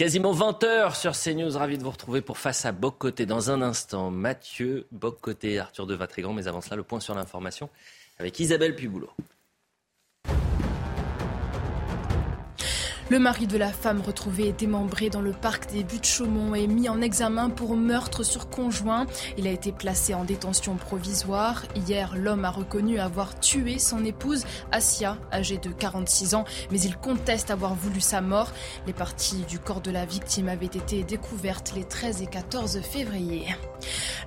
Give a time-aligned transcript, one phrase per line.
[0.00, 1.58] Quasiment 20 heures sur CNews.
[1.58, 4.10] Ravi de vous retrouver pour Face à Bocoté dans un instant.
[4.10, 6.32] Mathieu Bocoté, Arthur de Vatrigan.
[6.32, 7.68] Mais avant cela, le point sur l'information
[8.18, 9.10] avec Isabelle Piboulot.
[13.10, 17.00] Le mari de la femme retrouvée démembrée dans le parc des Buttes-Chaumont est mis en
[17.00, 19.04] examen pour meurtre sur conjoint.
[19.36, 21.64] Il a été placé en détention provisoire.
[21.74, 26.96] Hier, l'homme a reconnu avoir tué son épouse, Asia, âgée de 46 ans, mais il
[26.96, 28.52] conteste avoir voulu sa mort.
[28.86, 33.44] Les parties du corps de la victime avaient été découvertes les 13 et 14 février.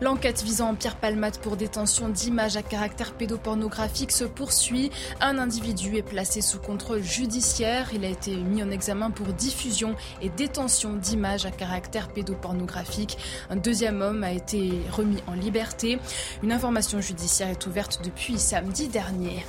[0.02, 4.92] L'enquête visant Pierre Palmate pour détention d'images à caractère pédopornographique se poursuit.
[5.22, 7.92] Un individu est placé sous contrôle judiciaire.
[7.94, 13.18] Il a été mis en examen pour diffusion et détention d'images à caractère pédopornographique.
[13.50, 16.00] Un deuxième homme a été remis en liberté.
[16.42, 19.46] Une information judiciaire est ouverte depuis samedi dernier.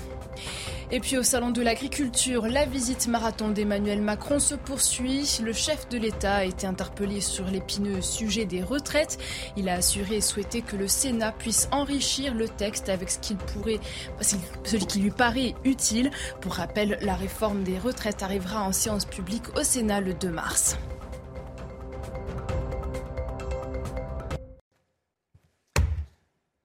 [0.90, 5.38] Et puis au Salon de l'Agriculture, la visite marathon d'Emmanuel Macron se poursuit.
[5.42, 9.18] Le chef de l'État a été interpellé sur l'épineux sujet des retraites.
[9.56, 13.36] Il a assuré et souhaité que le Sénat puisse enrichir le texte avec ce qu'il
[13.36, 13.80] pourrait,
[14.20, 16.10] celui qui lui paraît utile.
[16.40, 20.76] Pour rappel, la réforme des retraites arrivera en séance publique au Sénat le 2 mars.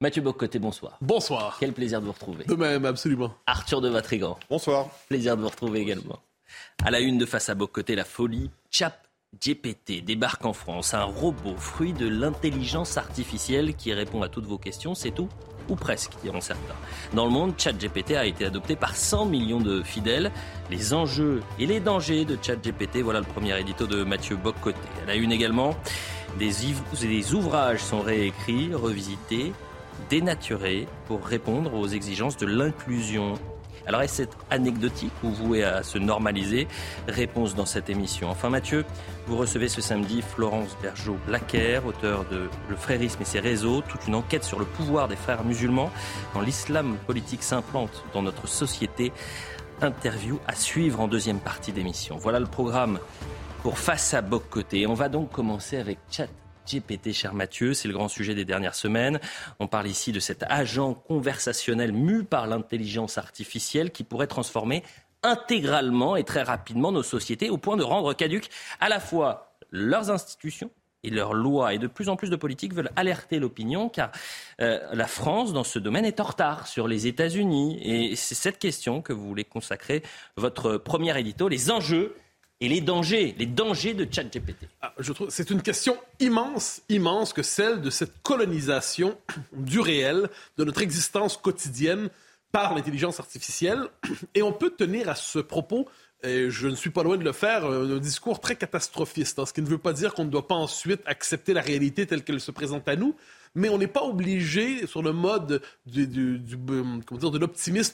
[0.01, 0.97] Mathieu Bocoté, bonsoir.
[1.01, 1.57] Bonsoir.
[1.59, 2.45] Quel plaisir de vous retrouver.
[2.45, 3.33] De même, absolument.
[3.45, 4.39] Arthur de Vatrigan.
[4.49, 4.87] Bonsoir.
[5.09, 6.19] Plaisir de vous retrouver également.
[6.85, 8.49] À la une de Face à Bocoté, la folie.
[8.71, 9.05] Chap
[9.43, 10.93] GPT débarque en France.
[10.93, 15.27] Un robot, fruit de l'intelligence artificielle qui répond à toutes vos questions, c'est tout
[15.67, 16.75] ou presque, diront certains.
[17.13, 20.31] Dans le monde, ChatGPT a été adopté par 100 millions de fidèles.
[20.71, 24.79] Les enjeux et les dangers de ChatGPT, voilà le premier édito de Mathieu Boccoté.
[25.03, 25.75] À la une également,
[26.39, 26.51] des,
[27.01, 29.51] des ouvrages sont réécrits, revisités,
[30.09, 33.35] dénaturé pour répondre aux exigences de l'inclusion.
[33.85, 36.67] Alors est-ce anecdotique ou voué à se normaliser?
[37.07, 38.29] Réponse dans cette émission.
[38.29, 38.85] Enfin Mathieu,
[39.25, 44.15] vous recevez ce samedi Florence Bergeau-Blaquer, auteur de Le frérisme et ses réseaux, toute une
[44.15, 45.89] enquête sur le pouvoir des frères musulmans
[46.33, 49.11] quand l'islam politique s'implante dans notre société.
[49.81, 52.17] Interview à suivre en deuxième partie d'émission.
[52.17, 52.99] Voilà le programme
[53.63, 54.85] pour Face à Boc Côté.
[54.85, 56.27] On va donc commencer avec Chat
[56.69, 57.73] GPT, cher Mathieu.
[57.73, 59.19] C'est le grand sujet des dernières semaines.
[59.59, 64.83] On parle ici de cet agent conversationnel mu par l'intelligence artificielle qui pourrait transformer
[65.23, 68.49] intégralement et très rapidement nos sociétés au point de rendre caduques
[68.79, 70.69] à la fois leurs institutions
[71.03, 71.73] et leurs lois.
[71.73, 74.11] Et de plus en plus de politiques veulent alerter l'opinion car
[74.61, 77.79] euh, la France, dans ce domaine, est en retard sur les États-Unis.
[77.81, 80.03] Et c'est cette question que vous voulez consacrer
[80.35, 82.15] votre premier édito, les enjeux
[82.61, 87.33] et les dangers, les dangers de ChatGPT ah, Je trouve c'est une question immense, immense
[87.33, 89.17] que celle de cette colonisation
[89.53, 92.09] du réel, de notre existence quotidienne
[92.51, 93.87] par l'intelligence artificielle.
[94.35, 95.87] Et on peut tenir à ce propos
[96.23, 99.53] et je ne suis pas loin de le faire, un, discours très catastrophiste, hein, ce
[99.53, 102.41] qui ne veut pas dire qu'on ne doit pas ensuite accepter la réalité telle qu'elle
[102.41, 103.15] se présente à nous,
[103.55, 106.39] mais on n'est pas obligé, sur le mode dire, de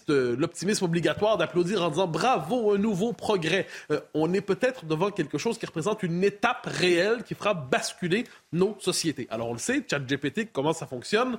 [0.09, 3.67] euh, l'optimisme obligatoire, d'applaudir en disant bravo, un nouveau progrès.
[3.91, 8.25] Euh, on est peut-être devant quelque chose qui représente une étape réelle qui fera basculer
[8.51, 9.27] nos sociétés.
[9.29, 11.37] Alors on le sait, ChatGPT, comment ça fonctionne?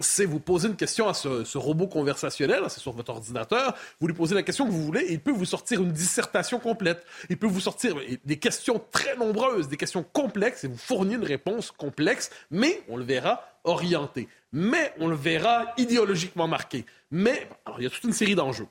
[0.00, 4.14] C'est vous poser une question à ce, robot conversationnel, c'est sur votre ordinateur, vous lui
[4.14, 7.04] posez la question que vous voulez et il peut vous sortir une dissertation complète.
[7.30, 11.24] Il peut vous sortir des questions très nombreuses, des questions complexes et vous fournir une
[11.24, 16.84] réponse complexe, mais on le verra orienté, mais on le verra idéologiquement marqué.
[17.10, 18.68] Mais alors, il y a toute une série d'enjeux.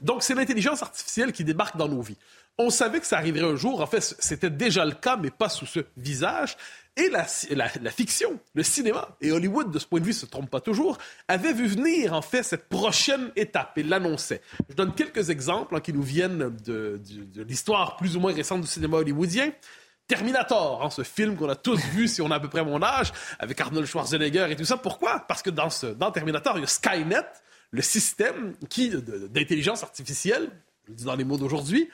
[0.00, 2.18] Donc c'est l'intelligence artificielle qui débarque dans nos vies.
[2.58, 3.80] On savait que ça arriverait un jour.
[3.80, 6.56] En fait, c'était déjà le cas, mais pas sous ce visage.
[6.98, 10.60] Et la, fiction, le cinéma, et Hollywood, de ce point de vue, se trompe pas
[10.60, 10.98] toujours,
[11.28, 14.42] avait vu venir, en fait, cette prochaine étape et l'annonçait.
[14.68, 17.00] Je donne quelques exemples hein, qui nous viennent de,
[17.36, 19.52] l'histoire plus ou moins récente du cinéma hollywoodien.
[20.08, 22.82] Terminator, hein, ce film qu'on a tous vu si on a à peu près mon
[22.82, 24.76] âge, avec Arnold Schwarzenegger et tout ça.
[24.76, 25.20] Pourquoi?
[25.28, 27.26] Parce que dans, Terminator, il y a Skynet,
[27.70, 30.50] le système qui d'intelligence artificielle,
[30.86, 31.88] je le dis dans les mots d'aujourd'hui,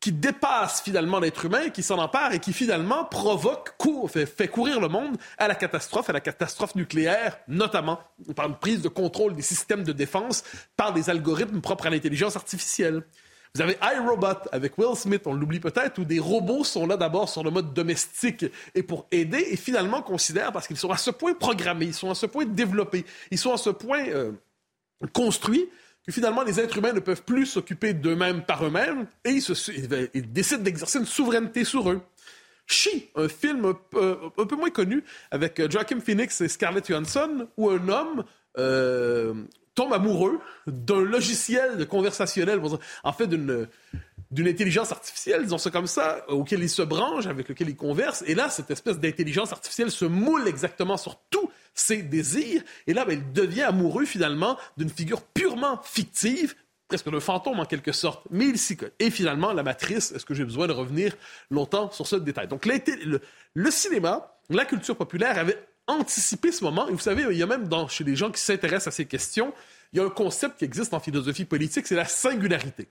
[0.00, 3.74] qui dépasse finalement l'être humain, qui s'en empare et qui finalement provoque,
[4.08, 8.00] fait, courir le monde à la catastrophe, à la catastrophe nucléaire, notamment
[8.34, 10.42] par une prise de contrôle des systèmes de défense
[10.76, 13.02] par des algorithmes propres à l'intelligence artificielle.
[13.54, 17.28] Vous avez iRobot avec Will Smith, on l'oublie peut-être, où des robots sont là d'abord
[17.28, 21.10] sur le mode domestique et pour aider, et finalement considèrent, parce qu'ils sont à ce
[21.10, 24.32] point programmés, ils sont à ce point développés, ils sont à ce point euh,
[25.12, 25.68] construits
[26.06, 30.62] que finalement les êtres humains ne peuvent plus s'occuper d'eux-mêmes par eux-mêmes et ils, décident
[30.62, 32.00] d'exercer une souveraineté sur eux.
[32.66, 37.68] She, un film un peu, moins connu avec euh, Joaquin Phoenix et Scarlett Johansson, où
[37.68, 38.24] un homme
[38.58, 39.34] euh,
[39.74, 42.60] tombe amoureux d'un logiciel conversationnel,
[43.02, 43.66] en fait d'une
[44.30, 48.22] d'une intelligence artificielle, disons ça comme ça, auquel il se branche, avec lequel il converse.
[48.26, 52.62] Et là, cette espèce d'intelligence artificielle se moule exactement sur tous ses désirs.
[52.86, 56.54] Et là, ben, il devient amoureux finalement d'une figure purement fictive,
[56.86, 58.92] presque d'un fantôme en quelque sorte, mais il s'y colle.
[58.98, 61.16] Et finalement, la matrice, est-ce que j'ai besoin de revenir
[61.50, 62.46] longtemps sur ce détail?
[62.46, 63.20] Donc, le,
[63.54, 66.88] le cinéma, la culture populaire avait anticipé ce moment.
[66.88, 69.06] Et vous savez, il y a même dans, chez les gens qui s'intéressent à ces
[69.06, 69.52] questions,
[69.92, 72.88] il y a un concept qui existe en philosophie politique, c'est la singularité.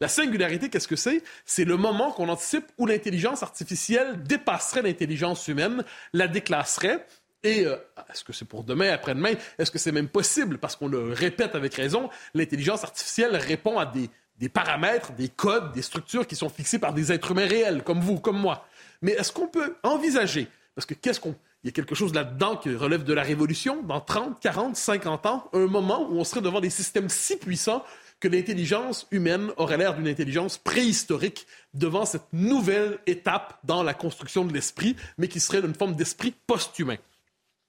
[0.00, 1.24] La singularité, qu'est-ce que c'est?
[1.44, 7.04] C'est le moment qu'on anticipe où l'intelligence artificielle dépasserait l'intelligence humaine, la déclasserait.
[7.42, 7.76] Et euh,
[8.12, 9.32] est-ce que c'est pour demain, après-demain?
[9.58, 10.58] Est-ce que c'est même possible?
[10.58, 14.08] Parce qu'on le répète avec raison, l'intelligence artificielle répond à des,
[14.38, 18.00] des paramètres, des codes, des structures qui sont fixés par des êtres humains réels, comme
[18.00, 18.68] vous, comme moi.
[19.02, 20.46] Mais est-ce qu'on peut envisager,
[20.76, 21.34] parce que qu'est-ce qu'on
[21.64, 25.26] il y a quelque chose là-dedans qui relève de la révolution, dans 30, 40, 50
[25.26, 27.84] ans, un moment où on serait devant des systèmes si puissants
[28.20, 34.44] que l'intelligence humaine aurait l'air d'une intelligence préhistorique devant cette nouvelle étape dans la construction
[34.44, 36.96] de l'esprit, mais qui serait une forme d'esprit post-humain.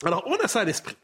[0.04, 0.96] Alors, on a ça à l'esprit.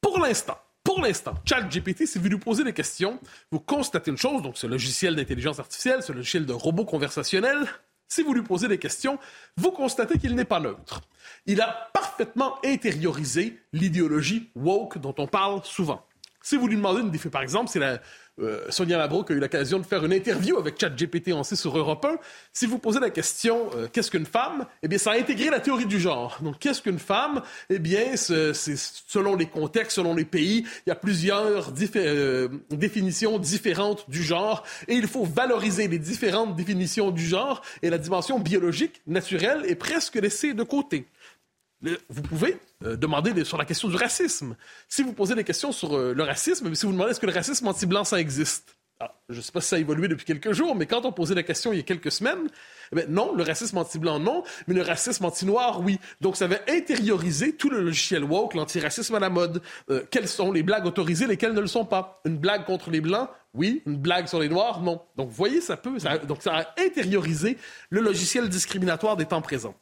[0.00, 3.18] Pour l'instant, pour l'instant, ChatGPT, si vous lui posez des questions,
[3.50, 7.66] vous constatez une chose, donc ce logiciel d'intelligence artificielle, ce logiciel de robot conversationnel,
[8.08, 9.18] si vous lui posez des questions,
[9.56, 11.00] vous constatez qu'il n'est pas neutre.
[11.44, 16.05] Il a parfaitement intériorisé l'idéologie woke dont on parle souvent.
[16.46, 18.00] Si vous lui demandez une défi, par exemple, c'est la,
[18.38, 22.04] euh, Sonia a eu l'occasion de faire une interview avec ChatGPT en C sur Europe
[22.04, 22.18] 1.
[22.52, 24.64] Si vous posez la question euh, qu'est-ce qu'une femme?
[24.84, 26.38] Eh bien, ça a intégré la théorie du genre.
[26.42, 27.42] Donc, qu'est-ce qu'une femme?
[27.68, 34.08] Eh bien, selon les contextes, selon les pays, il y a plusieurs euh, définitions différentes
[34.08, 39.02] du genre et il faut valoriser les différentes définitions du genre et la dimension biologique,
[39.08, 41.06] naturelle est presque laissée de côté.
[41.82, 44.56] Vous pouvez euh, demander sur la question du racisme.
[44.88, 47.32] Si vous posez des questions sur euh, le racisme, si vous demandez est-ce que le
[47.32, 48.76] racisme anti-blanc, ça existe?
[49.28, 51.34] Je ne sais pas si ça a évolué depuis quelques jours, mais quand on posait
[51.34, 52.48] la question il y a quelques semaines,
[52.96, 55.98] eh non, le racisme anti-blanc, non, mais le racisme anti-noir, oui.
[56.22, 59.60] Donc, ça avait intériorisé tout le logiciel woke, l'antiracisme à la mode.
[59.90, 62.22] Euh, quelles sont les blagues autorisées, lesquelles ne le sont pas?
[62.24, 63.82] Une blague contre les blancs, oui.
[63.84, 65.02] Une blague sur les noirs, non.
[65.16, 65.98] Donc, vous voyez, ça peut.
[66.26, 67.58] donc, ça a intériorisé
[67.90, 69.74] le logiciel discriminatoire des temps présents.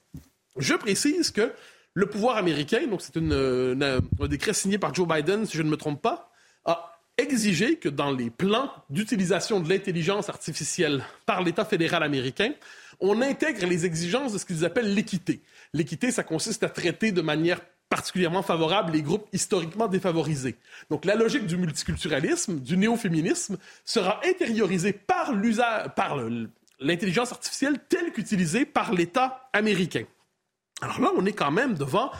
[0.56, 1.52] Je précise que
[1.94, 5.76] le pouvoir américain, donc c'est un décret signé par Joe Biden, si je ne me
[5.76, 6.32] trompe pas,
[6.64, 12.52] a exigé que dans les plans d'utilisation de l'intelligence artificielle par l'État fédéral américain,
[12.98, 15.40] on intègre les exigences de ce qu'ils appellent l'équité.
[15.72, 20.56] L'équité, ça consiste à traiter de manière particulièrement favorable les groupes historiquement défavorisés.
[20.90, 25.32] Donc la logique du multiculturalisme, du néo-féminisme, sera intériorisée par
[26.80, 30.04] l'intelligence artificielle telle qu'utilisée par l'État américain.
[30.84, 32.12] Alors là, on est quand même devant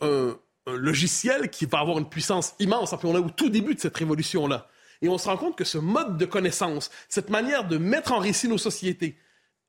[0.00, 0.36] un,
[0.66, 2.94] logiciel qui va avoir une puissance immense.
[2.96, 4.68] Puis on est au tout début de cette révolution-là.
[5.02, 8.18] Et on se rend compte que ce mode de connaissance, cette manière de mettre en
[8.18, 9.16] récit nos sociétés,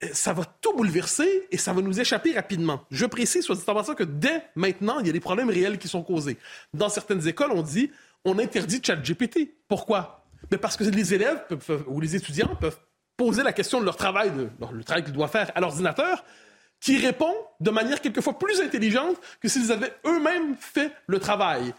[0.04, 2.84] euh, ça va tout bouleverser et ça va nous échapper rapidement.
[2.92, 5.80] Je précise, soit dit en passant, que dès maintenant, il y a des problèmes réels
[5.80, 6.38] qui sont causés.
[6.74, 7.90] Dans certaines écoles, on dit
[8.26, 9.56] on interdit ChatGPT.
[9.68, 10.26] Pourquoi?
[10.52, 11.42] Mais Parce que les élèves
[11.88, 12.80] ou les étudiants peuvent
[13.16, 14.32] poser la question de leur travail,
[14.72, 16.24] le travail qu'ils doivent faire à l'ordinateur,
[16.82, 21.74] qui répond de manière quelquefois plus intelligente que s'ils avaient eux-mêmes fait le travail.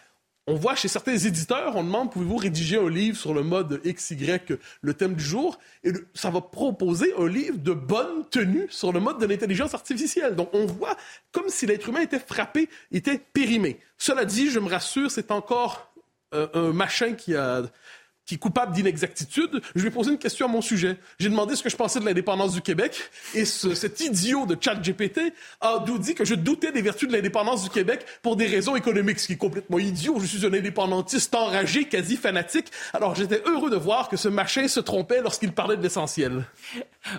[0.48, 4.40] On voit chez certains éditeurs, on demande pouvez-vous rédiger un livre sur le mode XY,
[4.80, 8.98] le thème du jour, et ça va proposer un livre de bonne tenue sur le
[8.98, 10.34] mode de l'intelligence artificielle.
[10.34, 10.96] Donc on voit
[11.30, 13.78] comme si l'être humain était frappé, était périmé.
[13.98, 15.92] Cela dit, je me rassure, c'est encore
[16.34, 17.62] euh, un machin qui a
[18.26, 20.96] qui est coupable d'inexactitude, je lui ai posé une question à mon sujet.
[21.18, 24.76] J'ai demandé ce que je pensais de l'indépendance du Québec et cet idiot de chat
[24.76, 28.76] GPT a dit que je doutais des vertus de l'indépendance du Québec pour des raisons
[28.76, 30.18] économiques, ce qui est complètement idiot.
[30.20, 32.70] Je suis un indépendantiste enragé, quasi fanatique.
[32.92, 36.44] Alors j'étais heureux de voir que ce machin se trompait lorsqu'il parlait de l'essentiel.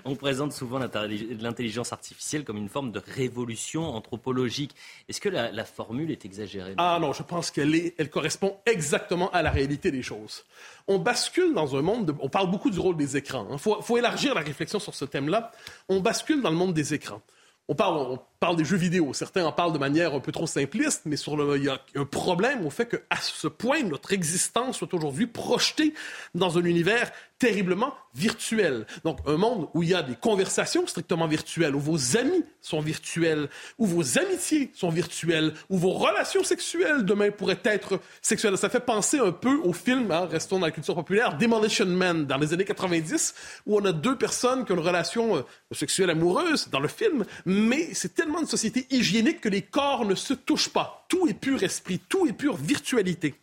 [0.05, 4.73] On présente souvent l'intelligence artificielle comme une forme de révolution anthropologique.
[5.09, 6.75] Est-ce que la, formule est exagérée?
[6.77, 10.43] Ah non, je pense qu'elle elle correspond exactement à la réalité des choses
[10.87, 13.45] on bascule dans un monde, on parle beaucoup du rôle des écrans.
[13.49, 13.57] Il hein.
[13.57, 15.51] faut, élargir la réflexion sur ce thème-là.
[15.89, 17.21] On bascule dans le monde des écrans.
[17.69, 19.13] On parle, parle des jeux vidéo.
[19.13, 21.79] Certains en parlent de manière un peu trop simpliste, mais sur le, il y a
[21.95, 25.93] un problème au fait qu'à ce point, notre existence soit aujourd'hui projetée
[26.35, 27.11] dans un univers
[27.43, 28.85] terriblement virtuel.
[29.03, 32.79] Donc, un monde où il y a des conversations strictement virtuelles, où vos amis sont
[32.79, 38.57] virtuels, où vos amitiés sont virtuelles, où vos relations sexuelles demain pourraient être sexuelles.
[38.57, 42.25] Ça fait penser un peu au film, hein, restons dans la culture populaire, Demolition Man,
[42.25, 43.35] dans les années 90,
[43.65, 45.41] où on a deux personnes qui ont une relation euh,
[45.73, 50.15] sexuelle amoureuse dans le film, mais c'est tellement une société hygiénique que les corps ne
[50.15, 51.05] se touchent pas.
[51.09, 53.35] Tout est pur esprit, tout est pure virtualité.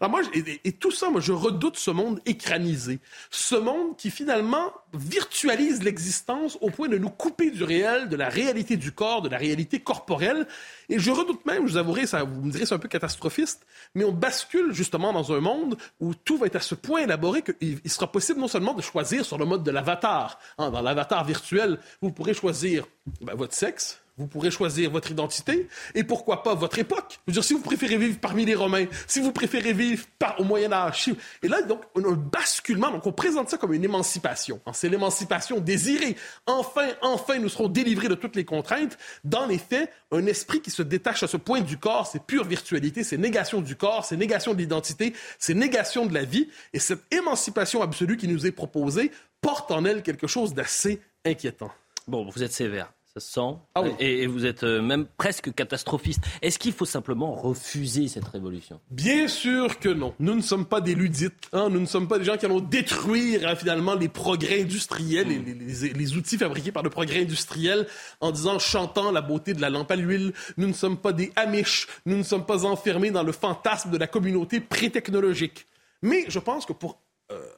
[0.00, 2.98] Alors moi, et, tout ça, moi, je redoute ce monde écranisé.
[3.30, 8.28] Ce monde qui, finalement, virtualise l'existence au point de nous couper du réel, de la
[8.28, 10.46] réalité du corps, de la réalité corporelle.
[10.88, 13.66] Et je redoute même, je vous avouerai, ça, vous me direz, c'est un peu catastrophiste,
[13.94, 17.42] mais on bascule justement dans un monde où tout va être à ce point élaboré
[17.42, 20.38] qu'il sera possible non seulement de choisir sur le mode de l'avatar.
[20.58, 22.86] Hein, dans l'avatar virtuel, vous pourrez choisir
[23.20, 27.18] ben, votre sexe, vous pourrez choisir votre identité et pourquoi pas votre époque.
[27.26, 30.04] Je veux dire, si vous préférez vivre parmi les Romains, si vous préférez vivre
[30.38, 31.10] au Moyen Âge.
[31.42, 32.90] Et là, donc, on a un basculement.
[32.90, 34.60] Donc, on présente ça comme une émancipation.
[34.72, 36.16] C'est l'émancipation désirée.
[36.46, 38.96] Enfin, enfin, nous serons délivrés de toutes les contraintes.
[39.24, 42.44] Dans les faits, un esprit qui se détache à ce point du corps, c'est pure
[42.44, 46.48] virtualité, c'est négation du corps, c'est négation de l'identité, c'est négation de la vie.
[46.72, 49.10] Et cette émancipation absolue qui nous est proposée
[49.42, 51.70] porte en elle quelque chose d'assez inquiétant.
[52.08, 53.56] Bon, vous êtes sévère ça sent.
[53.74, 56.22] Ah et, vous êtes euh, même presque catastrophiste.
[56.42, 58.80] Est-ce qu'il faut simplement refuser cette révolution?
[58.90, 60.14] Bien sûr que non.
[60.18, 61.48] Nous ne sommes pas des ludites.
[61.52, 61.68] Hein.
[61.70, 65.38] Nous ne sommes pas des gens qui allons détruire hein, finalement les progrès industriels et
[65.38, 67.86] les, les, outils fabriqués par le progrès industriel
[68.20, 70.32] en disant, chantant la beauté de la lampe à l'huile.
[70.56, 71.86] Nous ne sommes pas des Amish.
[72.04, 75.66] Nous ne sommes pas enfermés dans le fantasme de la communauté pré-technologique.
[76.02, 76.98] Mais je pense que pour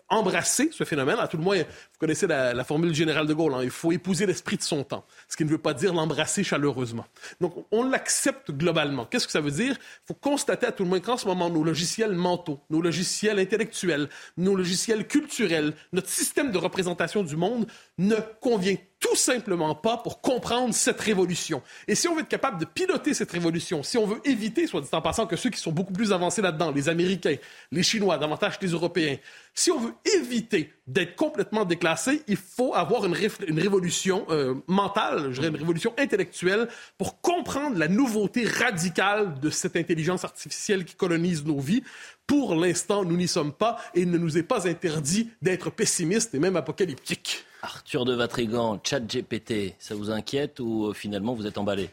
[0.09, 1.19] embrasser ce phénomène.
[1.19, 3.63] À tout le moins, vous connaissez la, formule générale de Gaulle, hein.
[3.63, 7.07] il faut épouser l'esprit de son temps, ce qui ne veut pas dire l'embrasser chaleureusement.
[7.41, 9.05] Donc, on l'accepte globalement.
[9.05, 9.73] Qu'est-ce que ça veut dire?
[9.73, 13.39] Il faut constater à tout le moins qu'en ce moment, nos logiciels mentaux, nos logiciels
[13.39, 17.67] intellectuels, nos logiciels culturels, notre système de représentation du monde
[17.99, 21.63] ne convient tout simplement pas pour comprendre cette révolution.
[21.87, 24.81] Et si on veut être capable de piloter cette révolution, si on veut éviter, soit
[24.81, 27.37] dit en passant, que ceux qui sont beaucoup plus avancés là-dedans, les Américains,
[27.71, 29.17] les Chinois, davantage que les Européens,
[29.59, 35.43] si on veut éviter d'être complètement déclassé, il faut avoir une, révolution euh, mentale, je
[35.43, 41.59] une révolution intellectuelle pour comprendre la nouveauté radicale de cette intelligence artificielle qui colonise nos
[41.59, 41.83] vies.
[42.25, 46.37] Pour l'instant, nous n'y sommes pas et il ne nous est pas interdit d'être pessimistes
[46.37, 47.45] et même apocalyptiques.
[47.63, 51.91] Arthur de Vatrigan, chat GPT, ça vous inquiète ou euh, finalement vous êtes emballé?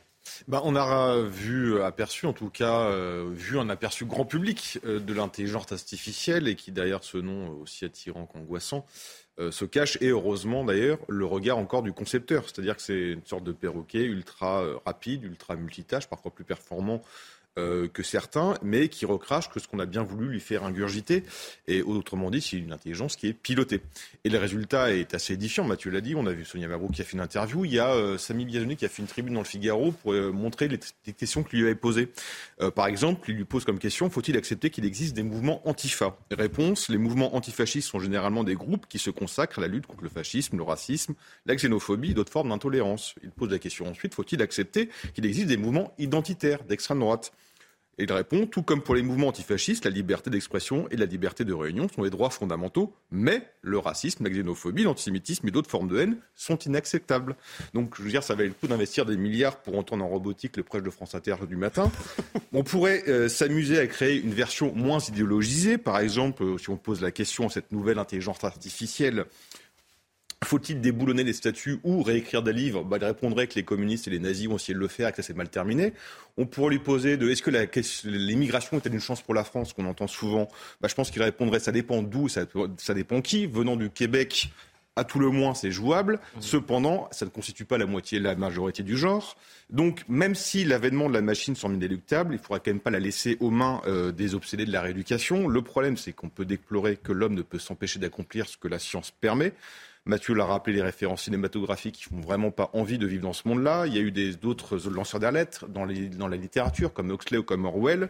[0.47, 4.99] Bah, on a vu, aperçu en tout cas, euh, vu un aperçu grand public euh,
[4.99, 8.85] de l'intelligence artificielle et qui derrière ce nom aussi attirant qu'angoissant
[9.51, 13.43] se cache et heureusement d'ailleurs le regard encore du concepteur, c'est-à-dire que c'est une sorte
[13.43, 17.01] de perroquet ultra rapide, ultra multitâche, parfois plus performant
[17.57, 21.23] euh, que certains, mais qui recrache que ce qu'on a bien voulu lui faire ingurgiter.
[21.69, 23.79] Et autrement dit, c'est une intelligence qui est pilotée.
[24.25, 25.63] Et le résultat est assez édifiant.
[25.63, 27.63] Mathieu l'a dit, on a vu Sonia Mabrouk qui a fait une interview.
[27.63, 30.11] Il y a euh, Samy Biazoni qui a fait une tribune dans le Figaro pour
[30.11, 30.79] euh, montrer les,
[31.13, 32.09] questions qu'il lui avait posées.
[32.75, 36.17] par exemple, il lui pose comme question faut-il accepter qu'il existe des mouvements antifa?
[36.31, 40.03] Réponse les mouvements antifascistes sont généralement des groupes qui se consacrent à la lutte contre
[40.03, 41.13] le fascisme, le racisme,
[41.45, 43.15] la xénophobie et d'autres formes d'intolérance.
[43.23, 47.31] Il pose la question ensuite faut-il accepter qu'il existe des mouvements identitaires d'extrême droite?
[47.97, 51.45] Et il répond, tout comme pour les mouvements antifascistes, la liberté d'expression et la liberté
[51.45, 55.87] de réunion sont des droits fondamentaux, mais le racisme, la xénophobie, l'antisémitisme et d'autres formes
[55.87, 57.37] de haine sont inacceptables.
[57.73, 60.57] Donc, je veux dire, ça valait le coup d'investir des milliards pour entendre en robotique
[60.57, 61.89] le prêche de France Inter du matin.
[62.51, 65.77] On pourrait euh, s'amuser à créer une version moins idéologisée.
[65.77, 69.25] Par exemple, euh, si on pose la question à cette nouvelle intelligence artificielle,
[70.43, 72.83] faut-il déboulonner les statuts ou réécrire des livres?
[72.83, 75.11] Bah, Il répondrait que les communistes et les nazis ont essayé de le faire et
[75.11, 75.93] que ça s'est mal terminé.
[76.37, 77.51] On pourrait lui poser de est-ce que
[78.07, 80.47] l'immigration est une chance pour la France, qu'on entend souvent?
[80.81, 82.45] Bah, Je pense qu'il répondrait ça dépend d'où, ça,
[82.77, 83.47] ça, dépend qui.
[83.47, 84.49] Venant du Québec,
[84.95, 86.13] à tout le moins, c'est jouable.
[86.13, 86.41] Mmh.
[86.41, 89.35] Cependant, ça ne constitue pas la moitié, la majorité du genre.
[89.69, 92.91] Donc, même si l'avènement de la machine semble inéluctable, il ne faudra quand même pas
[92.91, 95.47] la laisser aux mains euh, des obsédés de la rééducation.
[95.47, 98.79] Le problème, c'est qu'on peut déplorer que l'homme ne peut s'empêcher d'accomplir ce que la
[98.79, 99.53] science permet.
[100.05, 103.47] Mathieu l'a rappelé, les références cinématographiques qui font vraiment pas envie de vivre dans ce
[103.47, 103.87] monde-là.
[103.87, 107.65] Il y a eu d'autres lanceurs d'alerte dans, dans la littérature, comme Huxley ou comme
[107.65, 108.09] Orwell.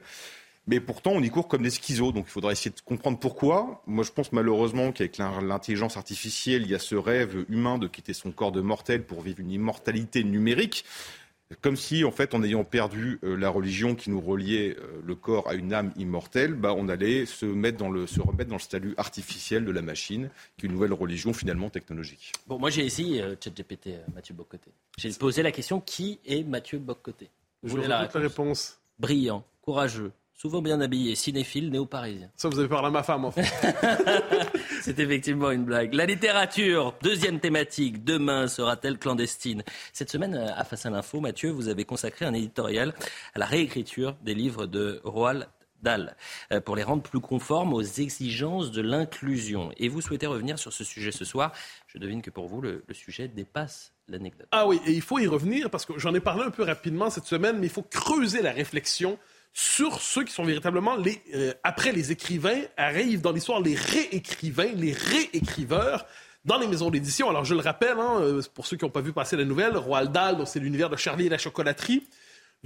[0.68, 2.12] Mais pourtant, on y court comme des schizos.
[2.12, 3.84] Donc, il faudra essayer de comprendre pourquoi.
[3.86, 8.14] Moi, je pense malheureusement qu'avec l'intelligence artificielle, il y a ce rêve humain de quitter
[8.14, 10.86] son corps de mortel pour vivre une immortalité numérique.
[11.62, 15.14] Comme si, en fait, en ayant perdu euh, la religion qui nous reliait euh, le
[15.14, 18.56] corps à une âme immortelle, bah, on allait se, mettre dans le, se remettre dans
[18.56, 22.32] le statut artificiel de la machine, qui est une nouvelle religion finalement technologique.
[22.48, 24.72] Bon, moi j'ai essayé euh, ChatGPT, Mathieu Boccoté.
[24.98, 27.30] J'ai posé la question qui est Mathieu Boccoté
[27.62, 32.30] Vous voulez la réponse Brillant, courageux, souvent bien habillé, cinéphile, néo-parisien.
[32.36, 33.46] Ça, vous avez parlé à ma femme, en fait.
[34.82, 35.94] C'est effectivement une blague.
[35.94, 39.64] La littérature, deuxième thématique, demain sera-t-elle clandestine?
[39.94, 42.94] Cette semaine, à Face à l'info, Mathieu, vous avez consacré un éditorial
[43.34, 45.48] à la réécriture des livres de Roald
[45.82, 46.16] Dahl
[46.52, 49.72] euh, pour les rendre plus conformes aux exigences de l'inclusion.
[49.78, 51.54] Et vous souhaitez revenir sur ce sujet ce soir.
[51.88, 54.48] Je devine que pour vous, le, le sujet dépasse l'anecdote.
[54.52, 57.10] Ah oui, et il faut y revenir parce que j'en ai parlé un peu rapidement
[57.10, 59.18] cette semaine, mais il faut creuser la réflexion
[59.58, 64.74] sur ceux qui sont véritablement les, euh, après les écrivains, arrivent dans l'histoire les réécrivains,
[64.76, 66.06] les réécriveurs
[66.44, 67.30] dans les maisons d'édition.
[67.30, 69.78] Alors, je le rappelle, hein, euh, pour ceux qui n'ont pas vu passer la nouvelle,
[69.78, 72.06] Roald Dahl, c'est l'univers de Charlie et la chocolaterie,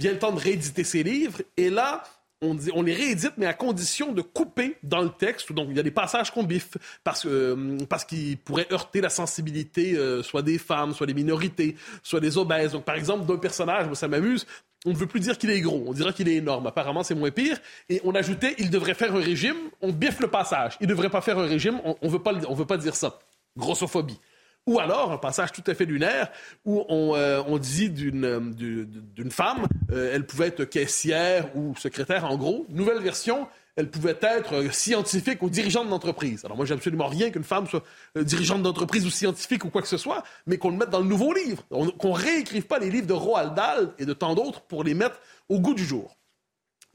[0.00, 1.40] vient le temps de rééditer ses livres.
[1.56, 2.02] Et là,
[2.42, 5.52] on, dit, on les réédite, mais à condition de couper dans le texte.
[5.52, 9.10] Donc, il y a des passages qu'on biffe parce, euh, parce qu'ils pourraient heurter la
[9.10, 12.72] sensibilité euh, soit des femmes, soit des minorités, soit des obèses.
[12.72, 14.44] Donc, par exemple, d'un personnage, moi, ça m'amuse,
[14.86, 16.66] on ne veut plus dire qu'il est gros, on dira qu'il est énorme.
[16.66, 17.58] Apparemment, c'est moins pire.
[17.88, 20.76] Et on ajoutait, il devrait faire un régime, on biffe le passage.
[20.80, 22.94] Il ne devrait pas faire un régime, on ne veut, pas, on veut pas dire
[22.94, 23.18] ça.
[23.56, 24.18] Grossophobie.
[24.66, 26.30] Ou alors un passage tout à fait lunaire
[26.64, 32.36] où on, euh, dit d'une, d'une femme, euh, elle pouvait être caissière ou secrétaire en
[32.36, 32.66] gros.
[32.68, 36.44] Nouvelle version, elle pouvait être euh, scientifique ou dirigeante d'entreprise.
[36.44, 37.84] Alors moi, j'ai absolument rien qu'une femme soit
[38.16, 41.06] dirigeante d'entreprise ou scientifique ou quoi que ce soit, mais qu'on le mette dans le
[41.06, 41.64] nouveau livre,
[41.98, 45.20] qu'on réécrive pas les livres de Roald Dahl et de tant d'autres pour les mettre
[45.48, 46.16] au goût du jour.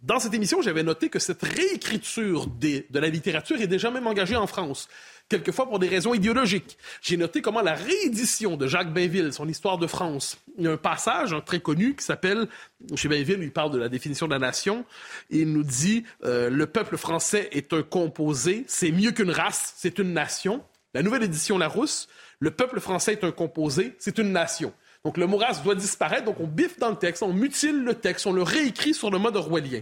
[0.05, 4.35] Dans cette émission, j'avais noté que cette réécriture de la littérature est déjà même engagée
[4.35, 4.87] en France
[5.29, 6.77] quelquefois pour des raisons idéologiques.
[7.01, 10.71] J'ai noté comment la réédition de Jacques Bainville, son histoire de France, il y a
[10.71, 12.47] un passage très connu qui s'appelle,
[12.95, 14.85] chez Bainville, il parle de la définition de la nation,
[15.29, 19.99] il nous dit euh, le peuple français est un composé, c'est mieux qu'une race, c'est
[19.99, 20.63] une nation.
[20.93, 22.07] La nouvelle édition Larousse,
[22.39, 24.73] le peuple français est un composé, c'est une nation.
[25.03, 27.93] Donc le mot race doit disparaître, donc on biffe dans le texte, on mutile le
[27.93, 29.81] texte, on le réécrit sur le mode orwellien.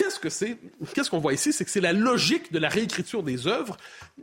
[0.00, 0.56] Qu'est-ce que c'est?
[0.94, 1.52] Qu'est-ce qu'on voit ici?
[1.52, 3.76] C'est que c'est la logique de la réécriture des œuvres.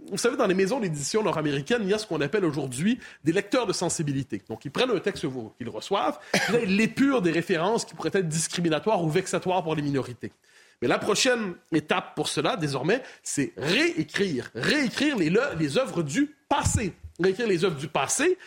[0.09, 3.31] Vous savez, dans les maisons d'édition nord-américaines, il y a ce qu'on appelle aujourd'hui des
[3.31, 4.41] lecteurs de sensibilité.
[4.49, 5.27] Donc, ils prennent un texte
[5.59, 9.83] qu'ils reçoivent, là, ils l'épurent des références qui pourraient être discriminatoires ou vexatoires pour les
[9.83, 10.31] minorités.
[10.81, 14.49] Mais la prochaine étape pour cela, désormais, c'est réécrire.
[14.55, 16.93] Réécrire les œuvres du passé.
[17.19, 18.39] Réécrire les œuvres du passé,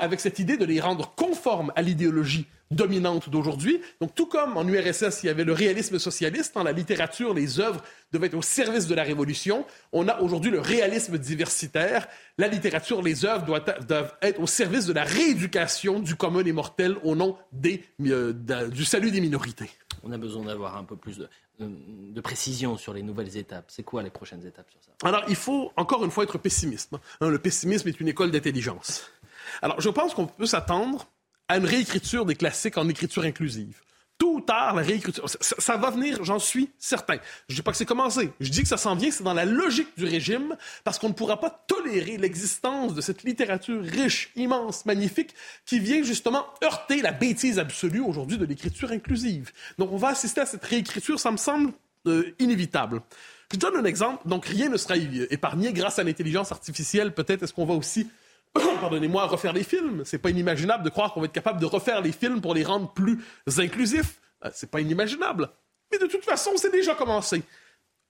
[0.00, 3.80] avec cette idée de les rendre conformes à l'idéologie dominante d'aujourd'hui.
[4.00, 7.60] Donc, tout comme en URSS, il y avait le réalisme socialiste, dans la littérature, les
[7.60, 9.64] œuvres devaient être au service de la révolution.
[9.92, 12.08] On a aujourd'hui le réalisme diversitaire.
[12.38, 16.96] La littérature, les œuvres doivent, être au service de la rééducation du commun des mortels
[17.02, 18.32] au nom des, euh,
[18.68, 19.70] du salut des minorités.
[20.02, 21.28] On a besoin d'avoir un peu plus de,
[21.60, 23.66] de, précision sur les nouvelles étapes.
[23.68, 24.90] C'est quoi les prochaines étapes sur ça?
[25.06, 26.94] Alors, il faut encore une fois être pessimiste.
[27.20, 27.28] Hein.
[27.28, 29.10] le pessimisme est une école d'intelligence.
[29.60, 31.06] Alors, je pense qu'on peut s'attendre
[31.52, 33.80] à une réécriture des classiques en écriture inclusive.
[34.16, 37.16] Tout ou tard, la réécriture, ça, va venir, j'en suis certain.
[37.48, 38.32] Je dis pas que c'est commencé.
[38.40, 41.14] Je dis que ça s'en vient, c'est dans la logique du régime, parce qu'on ne
[41.14, 45.34] pourra pas tolérer l'existence de cette littérature riche, immense, magnifique,
[45.66, 49.50] qui vient justement heurter la bêtise absolue aujourd'hui de l'écriture inclusive.
[49.76, 51.72] Donc on va assister à cette réécriture, ça me semble
[52.06, 53.02] euh, inévitable.
[53.52, 54.26] Je donne un exemple.
[54.26, 57.12] Donc, rien ne sera épargné grâce à l'intelligence artificielle.
[57.12, 58.08] Peut-être est-ce qu'on va aussi
[58.80, 60.02] pardonnez-moi, refaire les films.
[60.04, 62.64] C'est pas inimaginable de croire qu'on va être capable de refaire les films pour les
[62.64, 63.20] rendre plus
[63.58, 64.20] inclusifs.
[64.44, 65.50] Euh, c'est pas inimaginable.
[65.90, 67.42] Mais de toute façon, c'est déjà commencé.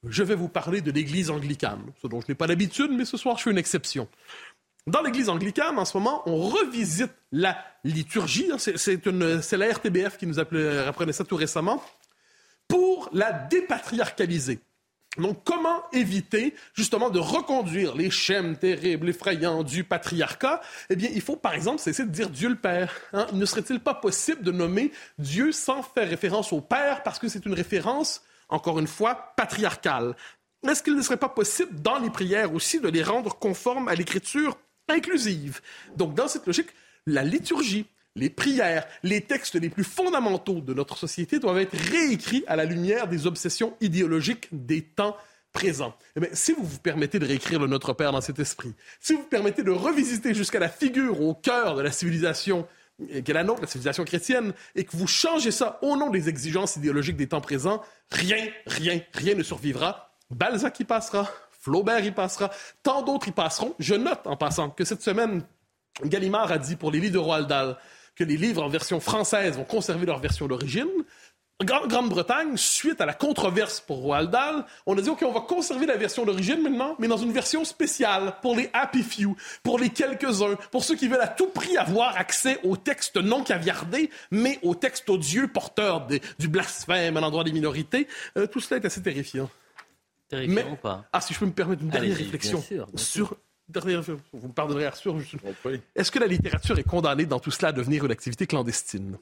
[0.05, 3.17] Je vais vous parler de l'Église anglicane, ce dont je n'ai pas l'habitude, mais ce
[3.17, 4.09] soir, je fais une exception.
[4.89, 8.51] Dans l'Église anglicane, en ce moment, on revisite la liturgie.
[8.59, 11.83] C'est la RTBF qui nous apprenait ça tout récemment
[12.67, 14.59] pour la dépatriarcaliser.
[15.19, 20.63] Donc, comment éviter justement de reconduire les schèmes terribles, effrayants du patriarcat?
[20.89, 22.95] Eh bien, il faut par exemple cesser de dire Dieu le Père.
[23.13, 23.27] Hein.
[23.35, 27.45] Ne serait-il pas possible de nommer Dieu sans faire référence au Père parce que c'est
[27.45, 30.17] une référence, encore une fois, patriarcale?
[30.67, 33.95] Est-ce qu'il ne serait pas possible dans les prières aussi de les rendre conformes à
[33.95, 34.57] l'écriture
[34.89, 35.61] inclusive?
[35.95, 36.71] Donc, dans cette logique,
[37.07, 42.45] la liturgie, les prières, les textes les plus fondamentaux de notre société doivent être réécrits
[42.47, 45.17] à la lumière des obsessions idéologiques des temps
[45.53, 45.95] présents.
[46.17, 49.21] Eh si vous vous permettez de réécrire le Notre Père dans cet esprit, si vous
[49.21, 52.67] vous permettez de revisiter jusqu'à la figure au cœur de la civilisation
[53.09, 56.29] qui est la nôtre, la civilisation chrétienne, et que vous changez ça au nom des
[56.29, 60.13] exigences idéologiques des temps présents, rien, rien, rien ne survivra.
[60.31, 62.51] Balzac y passera, Flaubert y passera,
[62.83, 63.75] tant d'autres y passeront.
[63.79, 65.43] Je note en passant que cette semaine,
[66.05, 67.77] Gallimard a dit pour les livres de Roald Dahl
[68.15, 70.89] que les livres en version française vont conserver leur version d'origine.
[71.65, 75.87] Grande-Bretagne, suite à la controverse pour Roald Dahl, on a dit, OK, on va conserver
[75.87, 79.91] la version d'origine maintenant, mais dans une version spéciale pour les happy few, pour les
[79.91, 84.59] quelques-uns, pour ceux qui veulent à tout prix avoir accès au texte non caviardé, mais
[84.63, 86.07] au texte odieux porteur
[86.39, 88.09] du blasphème à l'endroit des minorités.
[88.37, 89.49] Euh, tout cela est assez terrifiant.
[90.29, 91.05] Terrifiant ou pas?
[91.13, 92.65] Ah, si je peux me permettre une dernière réflexion
[92.97, 93.37] sur
[93.69, 95.17] vous me pardonnerez, Arthur.
[95.95, 99.19] Est-ce que la littérature est condamnée dans tout cela à devenir une activité clandestine?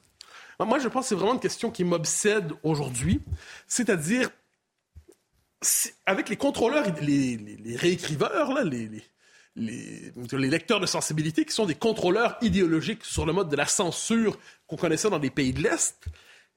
[0.58, 3.20] Moi, je pense que c'est vraiment une question qui m'obsède aujourd'hui.
[3.66, 4.28] C'est-à-dire,
[6.06, 8.90] avec les contrôleurs, les, les, réécriveurs, là, les,
[9.56, 14.38] les, lecteurs de sensibilité, qui sont des contrôleurs idéologiques sur le mode de la censure
[14.66, 16.06] qu'on connaissait dans des pays de l'Est,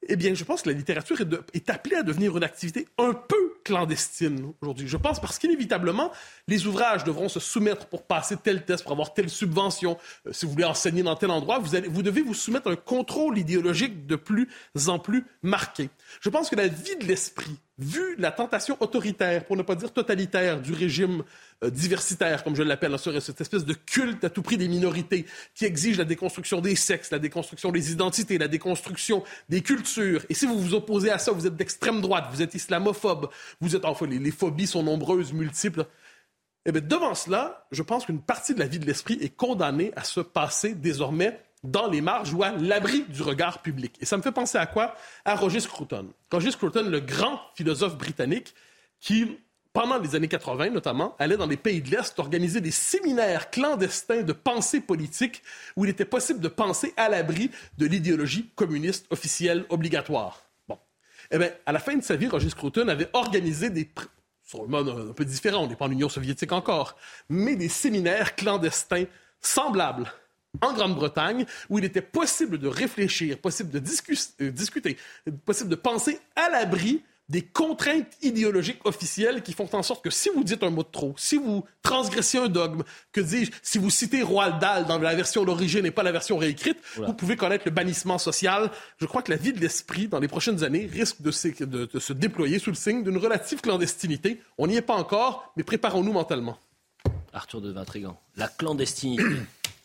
[0.09, 1.17] eh bien, je pense que la littérature
[1.53, 4.87] est, appelée à devenir une activité un peu clandestine aujourd'hui.
[4.87, 6.11] Je pense parce qu'inévitablement,
[6.47, 9.97] les ouvrages devront se soumettre pour passer tel test, pour avoir telle subvention.
[10.27, 13.37] Euh, si vous voulez enseigner dans tel endroit, vous, devez vous soumettre à un contrôle
[13.37, 14.49] idéologique de plus
[14.87, 15.89] en plus marqué.
[16.21, 19.91] Je pense que la vie de l'esprit, vu la tentation autoritaire, pour ne pas dire
[19.91, 21.23] totalitaire, du régime
[21.63, 25.65] euh, diversitaire, comme je l'appelle, cette espèce de culte à tout prix des minorités qui
[25.65, 30.23] exige la déconstruction des sexes, la déconstruction des identités, la déconstruction des cultures.
[30.29, 33.75] Et si vous vous opposez à ça, vous êtes d'extrême droite, vous êtes islamophobe, vous
[33.75, 35.87] êtes enfin, les, les phobies sont nombreuses, multiples.
[36.65, 39.91] Eh bien, devant cela, je pense qu'une partie de la vie de l'esprit est condamnée
[39.95, 43.95] à se passer désormais dans les marges ou à l'abri du regard public.
[44.01, 44.95] Et ça me fait penser à quoi?
[45.25, 46.07] À Roger Scruton.
[46.31, 48.53] Roger Scruton, le grand philosophe britannique
[48.99, 49.37] qui,
[49.71, 54.23] pendant les années 80 notamment, allait dans les pays de l'Est organiser des séminaires clandestins
[54.23, 55.41] de pensée politique
[55.75, 60.41] où il était possible de penser à l'abri de l'idéologie communiste officielle obligatoire.
[60.67, 60.77] Bon.
[61.31, 63.89] Eh bien, à la fin de sa vie, Roger Scruton avait organisé des
[64.45, 66.97] sur un mode un peu différent, on n'est pas en Union soviétique encore,
[67.29, 69.05] mais des séminaires clandestins
[69.39, 70.11] semblables
[70.61, 74.97] en Grande-Bretagne, où il était possible de réfléchir, possible de euh, discuter,
[75.45, 80.29] possible de penser à l'abri des contraintes idéologiques officielles qui font en sorte que si
[80.35, 83.89] vous dites un mot de trop, si vous transgressez un dogme, que dis-je, si vous
[83.89, 87.63] citez Roald Dahl dans la version d'origine et pas la version réécrite, vous pouvez connaître
[87.65, 88.69] le bannissement social.
[88.99, 92.59] Je crois que la vie de l'esprit, dans les prochaines années, risque de se déployer
[92.59, 94.41] sous le signe d'une relative clandestinité.
[94.57, 96.57] On n'y est pas encore, mais préparons-nous mentalement.
[97.31, 99.23] Arthur de Vintrigan, la clandestinité.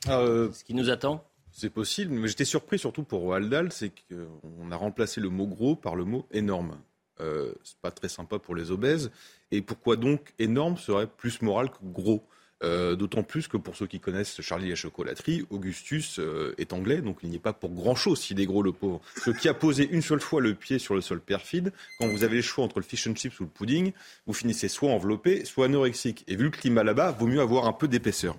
[0.09, 3.91] Euh, Ce qui nous attend C'est possible, mais j'étais surpris surtout pour Roald Dahl, c'est
[3.91, 6.79] qu'on a remplacé le mot gros par le mot énorme.
[7.21, 9.11] Euh, c'est pas très sympa pour les obèses.
[9.51, 12.23] Et pourquoi donc énorme serait plus moral que gros?
[12.65, 17.01] Euh, d'autant plus que pour ceux qui connaissent Charlie la chocolaterie, Augustus euh, est anglais,
[17.01, 19.01] donc il n'y est pas pour grand-chose s'il est gros le pauvre.
[19.25, 22.25] Ce qui a posé une seule fois le pied sur le sol perfide, quand vous
[22.25, 23.93] avez le choix entre le fish and chips ou le pudding,
[24.27, 26.25] vous finissez soit enveloppé, soit anorexique.
[26.27, 28.37] Et vu le climat là-bas, vaut mieux avoir un peu d'épaisseur.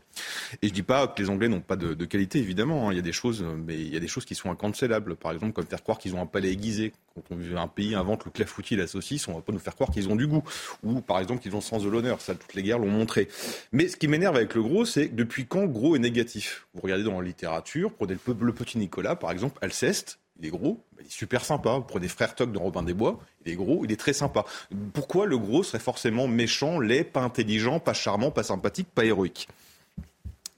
[0.62, 2.90] Et je dis pas que les Anglais n'ont pas de, qualité, évidemment.
[2.90, 2.94] Hein.
[2.94, 5.16] Il y a des choses, mais il y a des choses qui sont incancellables.
[5.16, 6.92] Par exemple, comme faire croire qu'ils ont un palais aiguisé.
[7.16, 9.92] Quand on, un pays invente le clafoutis la saucisse, on va pas nous faire croire
[9.92, 10.44] qu'ils ont du goût.
[10.84, 12.20] Ou, par exemple, qu'ils ont sens de l'honneur.
[12.20, 13.30] Ça, toutes les guerres l'ont montré.
[13.72, 16.67] Mais ce qui m'énerve avec le gros, c'est depuis quand gros est négatif?
[16.74, 20.84] Vous regardez dans la littérature, prenez le, petit Nicolas, par exemple, Alceste, il est gros,
[21.00, 21.76] il est super sympa.
[21.76, 24.45] Vous prenez Frère Toc de Robin des Bois, il est gros, il est très sympa.
[24.93, 29.48] Pourquoi le gros serait forcément méchant, laid, pas intelligent, pas charmant, pas sympathique, pas héroïque?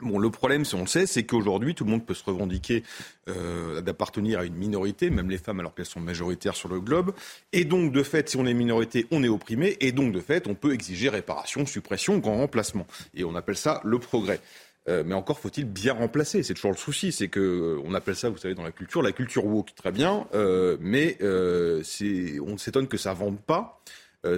[0.01, 2.83] Bon, le problème, si on le sait, c'est qu'aujourd'hui, tout le monde peut se revendiquer
[3.29, 7.13] euh, d'appartenir à une minorité, même les femmes, alors qu'elles sont majoritaires sur le globe.
[7.53, 9.77] Et donc, de fait, si on est minorité, on est opprimé.
[9.79, 12.87] Et donc, de fait, on peut exiger réparation, suppression, grand remplacement.
[13.13, 14.41] Et on appelle ça le progrès.
[14.89, 16.41] Euh, mais encore faut-il bien remplacer.
[16.41, 19.03] C'est toujours le souci, c'est que euh, on appelle ça, vous savez, dans la culture,
[19.03, 20.25] la culture woke, très bien,
[20.79, 23.83] mais on s'étonne que ça vende pas.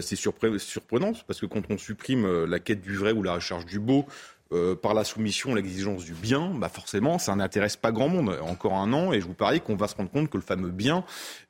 [0.02, 3.80] c'est surprenant parce que quand on supprime la quête du vrai ou la recherche du
[3.80, 4.06] beau,
[4.54, 8.38] euh, par la soumission, l'exigence du bien, bah forcément, ça n'intéresse pas grand monde.
[8.42, 10.70] Encore un an, et je vous parie qu'on va se rendre compte que le fameux
[10.70, 11.04] bien,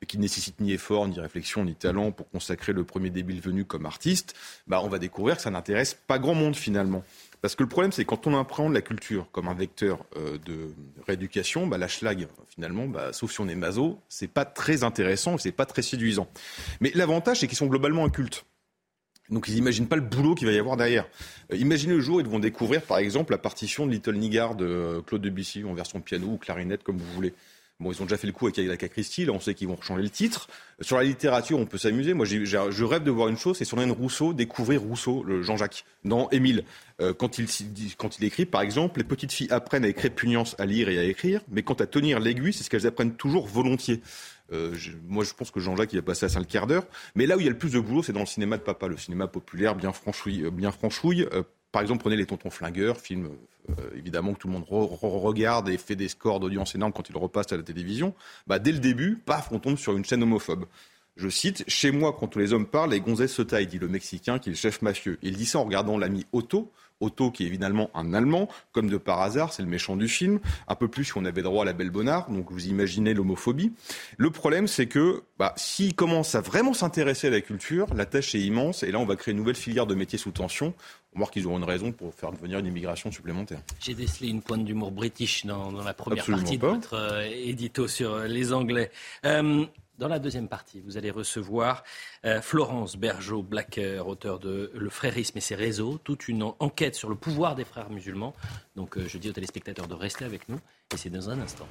[0.06, 3.64] qui ne nécessite ni effort, ni réflexion, ni talent pour consacrer le premier débile venu
[3.64, 4.34] comme artiste,
[4.66, 7.04] bah on va découvrir que ça n'intéresse pas grand monde finalement.
[7.44, 10.70] Parce que le problème, c'est quand on apprend la culture comme un vecteur euh, de
[11.06, 15.36] rééducation, bah, la schlag, finalement, bah, sauf si on est maso, c'est pas très intéressant,
[15.36, 16.26] c'est pas très séduisant.
[16.80, 18.46] Mais l'avantage, c'est qu'ils sont globalement incultes.
[19.30, 21.06] Donc ils n'imaginent pas le boulot qu'il va y avoir derrière.
[21.52, 24.54] Euh, imaginez le jour où ils vont découvrir, par exemple, la partition de Little Niggard
[24.54, 27.34] de euh, Claude Debussy en version piano ou clarinette, comme vous voulez.
[27.80, 29.80] Bon, ils ont déjà fait le coup avec Agatha Christie, là on sait qu'ils vont
[29.82, 30.48] changer le titre.
[30.80, 32.14] Sur la littérature, on peut s'amuser.
[32.14, 36.30] Moi, je rêve de voir une chose, c'est sur Rousseau, découvrir Rousseau, le Jean-Jacques, dans
[36.30, 36.62] Émile.
[37.00, 37.48] Euh, quand, il,
[37.96, 41.02] quand il écrit, par exemple, les petites filles apprennent avec répugnance à lire et à
[41.02, 44.00] écrire, mais quant à tenir l'aiguille, c'est ce qu'elles apprennent toujours volontiers.
[44.54, 44.74] Euh,
[45.06, 46.86] moi, je pense que Jean-Jacques, il a passé à ça le quart d'heure.
[47.14, 48.62] Mais là où il y a le plus de boulot, c'est dans le cinéma de
[48.62, 50.44] papa, le cinéma populaire, bien franchouille.
[50.44, 51.26] Euh, bien franchouille.
[51.32, 53.30] Euh, par exemple, prenez Les Tontons Flingueurs, film
[53.96, 57.50] évidemment que tout le monde regarde et fait des scores d'audience énormes quand il repasse
[57.50, 58.14] à la télévision.
[58.46, 60.66] Bah, dès le début, paf, on tombe sur une chaîne homophobe.
[61.16, 63.88] Je cite, Chez moi, quand tous les hommes parlent, les gonzesses se taillent, dit le
[63.88, 65.18] Mexicain qui est le chef mafieux.
[65.22, 68.96] Il dit ça en regardant l'ami Otto, Otto, qui est évidemment un Allemand, comme de
[68.96, 70.40] par hasard, c'est le méchant du film.
[70.68, 73.72] Un peu plus si on avait droit à la Belle Bonnard, donc vous imaginez l'homophobie.
[74.16, 78.34] Le problème, c'est que bah, s'ils commencent à vraiment s'intéresser à la culture, la tâche
[78.34, 80.74] est immense, et là, on va créer une nouvelle filière de métiers sous tension.
[81.12, 83.60] On va voir qu'ils auront une raison pour faire devenir une immigration supplémentaire.
[83.80, 88.14] J'ai décelé une pointe d'humour british dans, la première partie de votre euh, édito sur
[88.14, 88.90] euh, les Anglais.
[89.24, 89.64] Euh,
[89.98, 91.84] dans la deuxième partie, vous allez recevoir
[92.24, 97.14] euh, Florence Bergeau-Blacker, auteur de Le frérisme et ses réseaux, toute une enquête sur le
[97.14, 98.34] pouvoir des frères musulmans.
[98.74, 100.58] Donc euh, je dis aux téléspectateurs de rester avec nous
[100.92, 101.68] et c'est dans un instant.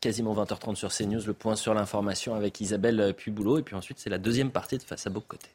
[0.00, 3.58] Quasiment 20h30 sur CNews, le point sur l'information avec Isabelle Puboulot.
[3.58, 5.48] Et puis ensuite, c'est la deuxième partie de Face à Côté.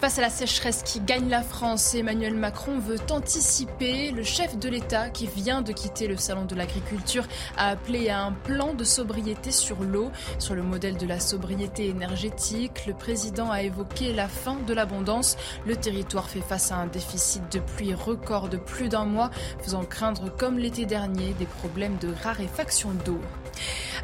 [0.00, 4.10] Face à la sécheresse qui gagne la France, Emmanuel Macron veut anticiper.
[4.10, 7.24] Le chef de l'État, qui vient de quitter le Salon de l'Agriculture,
[7.56, 10.10] a appelé à un plan de sobriété sur l'eau.
[10.38, 15.38] Sur le modèle de la sobriété énergétique, le président a évoqué la fin de l'abondance.
[15.64, 19.30] Le territoire fait face à un déficit de pluie record de plus d'un mois,
[19.62, 23.20] faisant craindre, comme l'été dernier, des problèmes de raréfaction d'eau.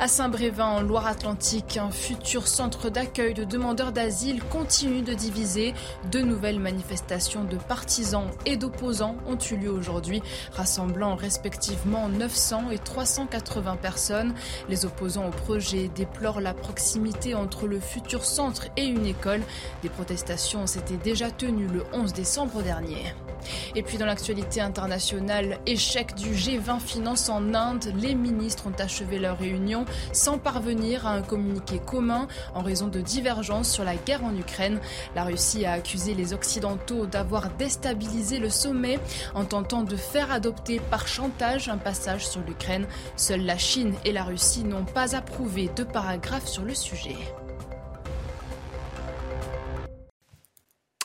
[0.00, 5.74] À Saint-Brévin, en Loire-Atlantique, un futur centre d'accueil de demandeurs d'asile continue de diviser.
[6.10, 12.78] Deux nouvelles manifestations de partisans et d'opposants ont eu lieu aujourd'hui, rassemblant respectivement 900 et
[12.78, 14.34] 380 personnes.
[14.68, 19.42] Les opposants au projet déplorent la proximité entre le futur centre et une école.
[19.82, 23.14] Des protestations s'étaient déjà tenues le 11 décembre dernier.
[23.74, 29.18] Et puis dans l'actualité internationale, échec du G20 Finance en Inde, les ministres ont achevé
[29.18, 34.24] leur réunion sans parvenir à un communiqué commun en raison de divergences sur la guerre
[34.24, 34.80] en Ukraine.
[35.14, 38.98] La Russie a accusé les Occidentaux d'avoir déstabilisé le sommet
[39.34, 42.86] en tentant de faire adopter par chantage un passage sur l'Ukraine.
[43.16, 47.16] Seules la Chine et la Russie n'ont pas approuvé de paragraphes sur le sujet.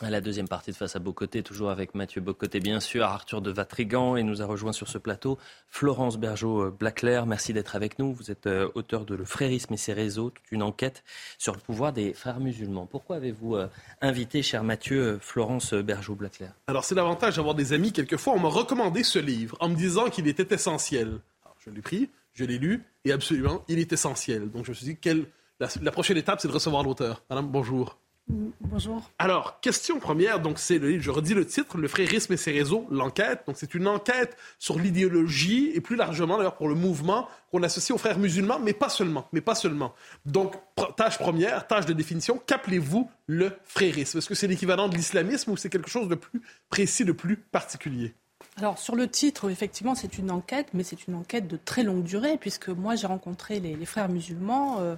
[0.04, 3.50] La deuxième partie de Face à Bocoté, toujours avec Mathieu Bocoté, bien sûr, Arthur de
[3.50, 7.26] Vatrigan, et nous a rejoint sur ce plateau Florence Bergeau-Blaclair.
[7.26, 8.14] Merci d'être avec nous.
[8.14, 11.04] Vous êtes euh, auteur de Le Frérisme et ses réseaux, toute une enquête
[11.40, 12.86] sur le pouvoir des frères musulmans.
[12.86, 13.68] Pourquoi avez-vous euh,
[14.00, 17.92] invité, cher Mathieu, euh, Florence Bergeau-Blaclair Alors, c'est l'avantage d'avoir des amis.
[17.92, 21.08] Quelquefois, on m'a recommandé ce livre en me disant qu'il était essentiel.
[21.44, 24.52] Alors, je l'ai pris, je l'ai lu, et absolument, il est essentiel.
[24.52, 25.26] Donc, je me suis dit, quelle...
[25.60, 27.24] la prochaine étape, c'est de recevoir l'auteur.
[27.32, 27.98] Madame, bonjour.
[28.30, 29.10] Bonjour.
[29.20, 32.86] Alors, question première, donc c'est le je redis le titre, Le frérisme et ses réseaux,
[32.92, 33.44] l'enquête.
[33.48, 37.96] Donc c'est une enquête sur l'idéologie et plus largement d'ailleurs pour le mouvement qu'on associe
[37.96, 39.94] aux frères musulmans, mais pas seulement, mais pas seulement.
[40.26, 40.56] Donc,
[40.98, 44.18] tâche première, tâche de définition, qu'appelez-vous le frérisme?
[44.18, 47.38] Est-ce que c'est l'équivalent de l'islamisme ou c'est quelque chose de plus précis, de plus
[47.38, 48.14] particulier?
[48.58, 52.04] Alors sur le titre, effectivement, c'est une enquête, mais c'est une enquête de très longue
[52.04, 54.96] durée, puisque moi j'ai rencontré les, frères musulmans euh,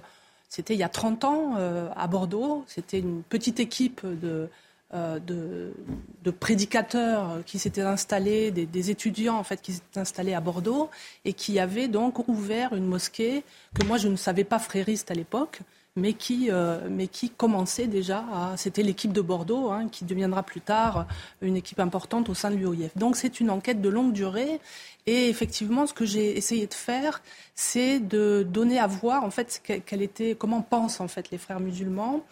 [0.50, 2.64] c'était il y a 30 ans euh, à Bordeaux.
[2.66, 4.48] C'était une petite équipe de,
[4.92, 10.90] euh, de, prédicateurs qui s'étaient installés, des, étudiants en fait qui s'étaient installés à Bordeaux
[11.24, 15.14] et qui avaient donc ouvert une mosquée que moi je ne savais pas frériste à
[15.14, 15.60] l'époque,
[16.00, 18.24] mais qui, euh, mais qui commençait déjà.
[18.56, 21.06] C'était l'équipe de Bordeaux, hein, qui deviendra plus tard
[21.42, 22.96] une équipe importante au sein de l'UOIF.
[22.96, 24.60] Donc c'est une enquête de longue durée
[25.06, 27.22] et effectivement, ce que j'ai essayé de faire,
[27.54, 32.22] c'est de donner à voir en fait était, comment pensent en fait les frères musulmans.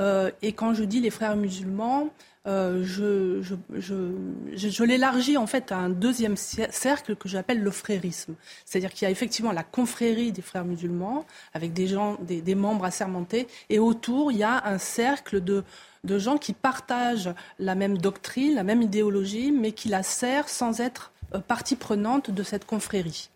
[0.00, 2.10] Euh, et quand je dis les frères musulmans,
[2.48, 8.34] euh, je, l'élargis en fait à un deuxième cercle que j'appelle le frérisme.
[8.64, 12.86] C'est-à-dire qu'il y a effectivement la confrérie des frères musulmans avec des gens, des, membres
[12.86, 18.54] assermentés, et autour il y a un cercle de gens qui partagent la même doctrine,
[18.54, 23.28] la même idéologie, mais qui la serrent sans être euh, partie prenante de cette confrérie.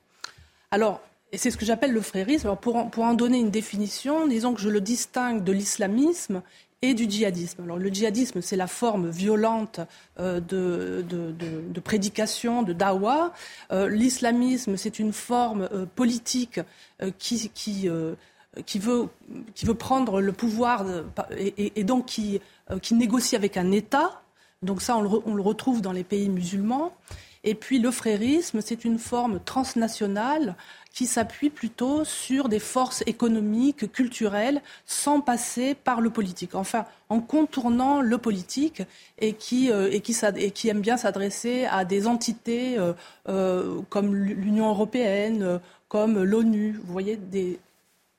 [0.71, 2.47] Alors, et c'est ce que j'appelle le frérisme.
[2.47, 6.43] Alors pour, pour en donner une définition, disons que je le distingue de l'islamisme
[6.83, 7.63] et du djihadisme.
[7.63, 9.81] Alors, le djihadisme, c'est la forme violente
[10.19, 13.33] euh, de, de, de, prédication, de dawa.
[13.71, 16.61] Euh, l'islamisme, c'est une forme euh, politique
[17.19, 17.89] qui, qui,
[18.67, 19.09] qui, veut,
[19.55, 20.85] qui veut prendre le pouvoir
[21.37, 22.41] et, et, donc qui,
[22.83, 24.23] qui négocie avec un État.
[24.63, 26.93] Donc ça, on le, on le retrouve dans les pays musulmans.
[27.45, 30.57] Et puis le frérisme, c'est une forme transnationale
[30.93, 36.55] qui s'appuie plutôt sur des forces économiques, culturelles, sans passer par le politique.
[36.55, 38.83] Enfin, en contournant le politique
[39.19, 39.91] et qui, euh,
[40.65, 42.93] aime bien s'adresser à des entités euh,
[43.29, 46.79] euh, comme l'Union européenne, euh, comme l'ONU.
[46.85, 47.59] Vous voyez, des,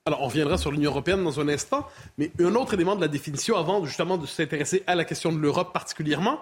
[0.05, 3.07] alors, on reviendra sur l'Union européenne dans un instant, mais un autre élément de la
[3.07, 6.41] définition, avant justement de s'intéresser à la question de l'Europe particulièrement,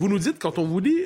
[0.00, 0.96] vous nous dites, quand on vous dit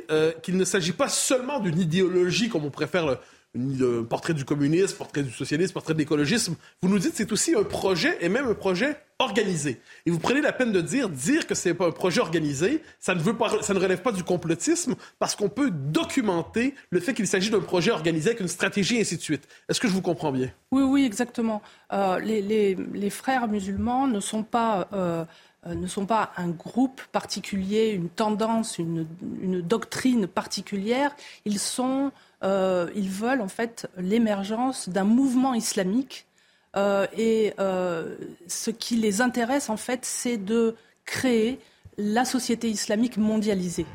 [0.42, 3.18] qu'il ne s'agit pas seulement d'une idéologie, comme on préfère le,
[3.56, 7.54] le portrait du communisme, portrait du socialisme, portrait de l'écologisme, vous nous dites c'est aussi
[7.54, 9.80] un projet, et même un projet organisé.
[10.04, 13.14] Et vous prenez la peine de dire, dire que c'est pas un projet organisé, ça
[13.14, 17.14] ne, veut pas, ça ne relève pas du complotisme, parce qu'on peut documenter le fait
[17.14, 19.48] qu'il s'agit d'un projet organisé avec une stratégie, et ainsi de suite.
[19.68, 20.50] Est-ce que je vous comprends bien?
[20.70, 21.62] Oui, oui, exactement.
[21.92, 24.88] Euh, les, frères musulmans ne sont pas...
[24.92, 25.24] Euh,
[25.66, 29.06] euh, ne sont pas un groupe particulier, une tendance, une,
[29.40, 31.14] une doctrine particulière.
[31.44, 32.12] Ils sont,
[32.42, 36.26] euh, ils veulent en fait l'émergence d'un mouvement islamique.
[36.76, 41.58] Euh, et euh, ce qui les intéresse en fait, c'est de créer
[41.96, 43.86] la société islamique mondialisée.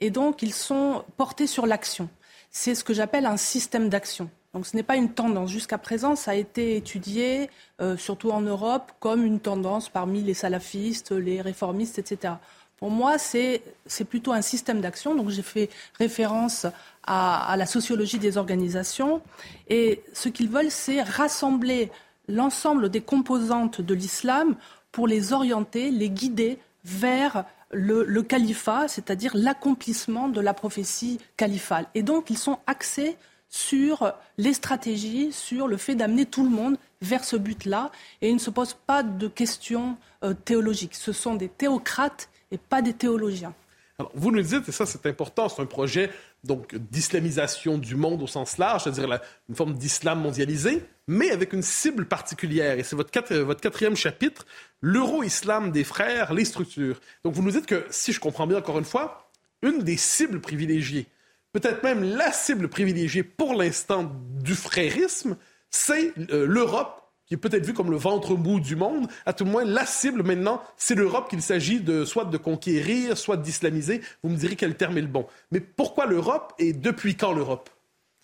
[0.00, 2.08] Et donc, ils sont portés sur l'action.
[2.50, 4.30] c'est ce que j'appelle un système d'action.
[4.52, 5.50] Donc ce n'est pas une tendance.
[5.50, 7.50] Jusqu'à présent, ça a été étudié,
[7.96, 12.34] surtout en Europe, comme une tendance parmi les salafistes, les réformistes, etc.
[12.76, 13.62] Pour moi, c'est
[14.08, 15.14] plutôt un système d'action.
[15.14, 16.66] Donc j'ai fait référence
[17.06, 19.22] à, la sociologie des organisations.
[19.68, 21.90] Et ce qu'ils veulent, c'est rassembler
[22.28, 24.56] l'ensemble des composantes de l'islam
[24.92, 31.86] pour les orienter, les guider vers le, le califat, c'est-à-dire l'accomplissement de la prophétie califale.
[31.94, 33.16] Et donc, ils sont axés
[33.48, 37.92] sur les stratégies, sur le fait d'amener tout le monde vers ce but-là.
[38.20, 40.94] Et ils ne se posent pas de questions euh, théologiques.
[40.94, 43.54] Ce sont des théocrates et pas des théologiens.
[43.98, 46.10] Alors, vous nous dites, et ça c'est important, c'est un projet
[46.44, 51.62] donc d'islamisation du monde au sens large, c'est-à-dire une forme d'islam mondialisé, mais avec une
[51.62, 52.78] cible particulière.
[52.78, 54.46] Et c'est votre, votre quatrième chapitre,
[54.80, 57.00] l'euro-islam des frères, les structures.
[57.24, 59.30] Donc vous nous dites que, si je comprends bien encore une fois,
[59.62, 61.06] une des cibles privilégiées
[61.54, 65.36] peut-être même la cible privilégiée pour l'instant du frérisme,
[65.70, 69.08] c'est euh, l'Europe qui est peut-être vue comme le ventre mou du monde.
[69.26, 73.16] À tout le moins, la cible maintenant, c'est l'Europe qu'il s'agit de soit de conquérir,
[73.16, 74.02] soit d'islamiser.
[74.22, 75.26] Vous me direz quel terme est le bon.
[75.50, 77.70] Mais pourquoi l'Europe et depuis quand l'Europe?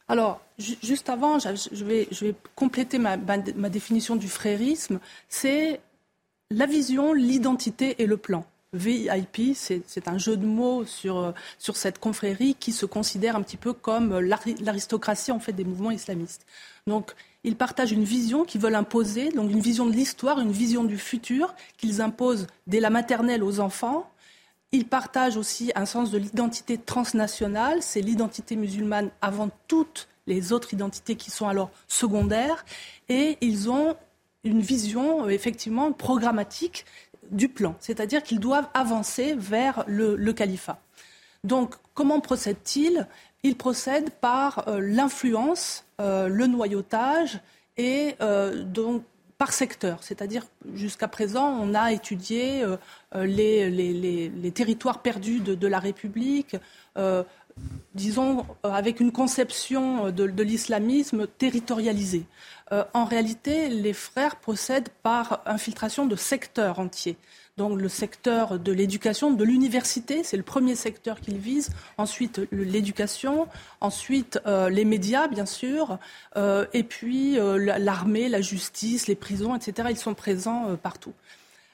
[0.09, 2.09] Alors, juste avant, je vais,
[2.57, 4.99] compléter ma, définition du frérisme.
[5.29, 5.81] C'est
[6.51, 8.45] la vision, l'identité et le plan.
[8.73, 13.57] VIP, c'est un jeu de mots sur, sur cette confrérie qui se considère un petit
[13.57, 16.45] peu comme l'aristocratie en fait des mouvements islamistes.
[16.87, 17.13] Donc,
[17.45, 20.99] ils partagent une vision qu'ils veulent imposer, donc une vision de l'histoire, une vision du
[20.99, 24.11] futur qu'ils imposent dès la maternelle aux enfants.
[24.73, 30.75] Ils partagent aussi un sens de l'identité transnationale, c'est l'identité musulmane avant toutes les autres
[30.75, 32.65] identités qui sont alors secondaires,
[33.09, 33.97] et ils ont
[34.45, 36.85] une vision effectivement programmatique
[37.31, 40.81] du plan, c'est-à-dire qu'ils doivent avancer vers le, califat.
[41.45, 43.07] Donc, comment procèdent-ils
[43.43, 47.41] Ils procèdent par euh, l'influence, euh, le noyautage
[47.77, 49.03] et euh, donc
[49.39, 50.03] par secteur.
[50.03, 52.63] C'est-à-dire, jusqu'à présent, on a étudié
[53.15, 56.57] les, territoires perdus de, la République,
[57.95, 62.27] disons, avec une conception de, de l'islamisme territorialisée.
[62.73, 67.17] Euh, en réalité, les frères procèdent par infiltration de secteurs entiers.
[67.57, 71.71] Donc le secteur de l'éducation, de l'université, c'est le premier secteur qu'ils visent.
[71.99, 73.49] Ensuite l'éducation,
[73.81, 75.99] ensuite euh, les médias, bien sûr,
[76.37, 79.89] euh, et puis l'armée, la justice, les prisons, etc.
[79.91, 81.13] Ils sont présents partout.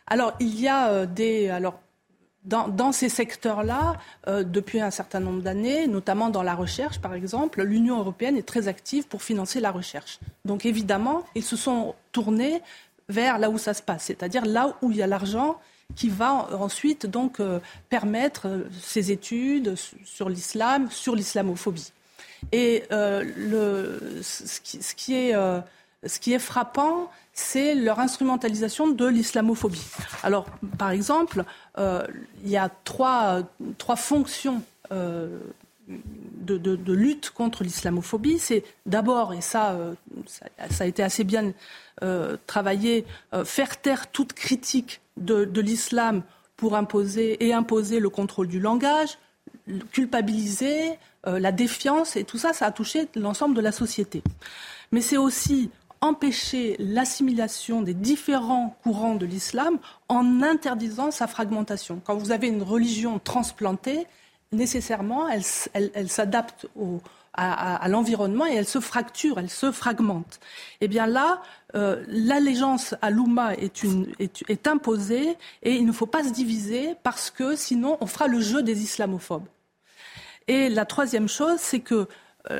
[0.07, 1.79] Alors il y a des, alors
[2.46, 3.96] dans, ces secteurs-là,
[4.28, 8.46] euh, depuis un certain nombre d'années, notamment dans la recherche, par exemple, l'Union européenne est
[8.46, 10.20] très active pour financer la recherche.
[10.44, 12.62] Donc évidemment, ils se sont tournés
[13.09, 15.59] vers là où ça se passe, c'est-à-dire là où il y a l'argent
[15.94, 21.92] qui va ensuite donc euh, permettre euh, ces études sur l'islam, sur l'islamophobie.
[22.52, 25.35] Et ce, qui, est,
[26.09, 29.85] ce qui est frappant, c'est leur instrumentalisation de l'islamophobie.
[30.23, 30.47] Alors,
[30.79, 31.45] par exemple,
[31.79, 32.03] euh,
[32.42, 33.42] il y a trois,
[33.77, 35.38] trois fonctions euh,
[35.87, 38.38] de, lutte contre l'islamophobie.
[38.38, 39.92] C'est d'abord, et ça, euh,
[40.27, 41.53] ça, a été assez bien
[42.47, 43.07] travaillé,
[43.45, 46.23] faire taire toute critique de, de l'islam
[46.57, 49.19] pour imposer et imposer le contrôle du langage,
[49.92, 54.23] culpabiliser, la défiance, et tout ça, ça a touché l'ensemble de la société.
[54.92, 55.71] Mais c'est aussi
[56.07, 62.01] empêcher l'assimilation des différents courants de l'islam en interdisant sa fragmentation.
[62.05, 64.07] Quand vous avez une religion transplantée,
[64.53, 66.66] nécessairement, elle, s'adapte
[67.35, 70.40] à, l'environnement et elle se fracture, elle se fragmente.
[70.81, 71.42] Eh bien là,
[71.75, 73.85] euh, l'allégeance à l'Oumma est,
[74.49, 78.40] est imposée et il ne faut pas se diviser parce que sinon on fera le
[78.40, 79.47] jeu des islamophobes.
[80.49, 82.09] Et la troisième chose, c'est que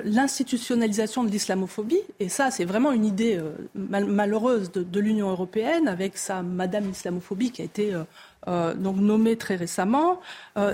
[0.05, 6.17] l'institutionnalisation de l'islamophobie, et ça c'est vraiment une idée euh, malheureuse de, l'Union européenne avec
[6.17, 7.95] sa Madame islamophobie qui a été
[8.49, 10.21] euh, nommée très récemment,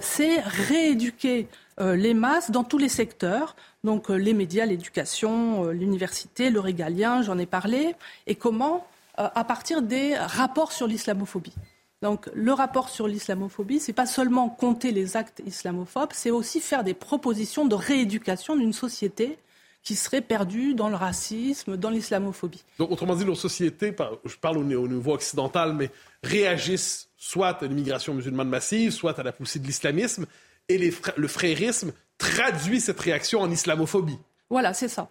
[0.00, 1.48] c'est rééduquer
[1.80, 7.46] les masses dans tous les secteurs, donc les médias, l'éducation, l'université, le régalien, j'en ai
[7.46, 7.94] parlé,
[8.26, 11.54] et comment à partir des rapports sur l'islamophobie.
[12.02, 16.84] Donc le rapport sur l'islamophobie, c'est pas seulement compter les actes islamophobes, c'est aussi faire
[16.84, 19.38] des propositions de rééducation d'une société
[19.84, 22.62] qui serait perdue dans le racisme, dans l'islamophobie.
[22.78, 23.94] Donc autrement dit, nos sociétés,
[24.24, 25.90] je parle au niveau occidental, mais
[26.22, 30.26] réagissent soit à l'immigration musulmane massive, soit à la poussée de l'islamisme,
[30.68, 34.18] et le frérisme traduit cette réaction en islamophobie.
[34.50, 35.08] Voilà, c'est ça.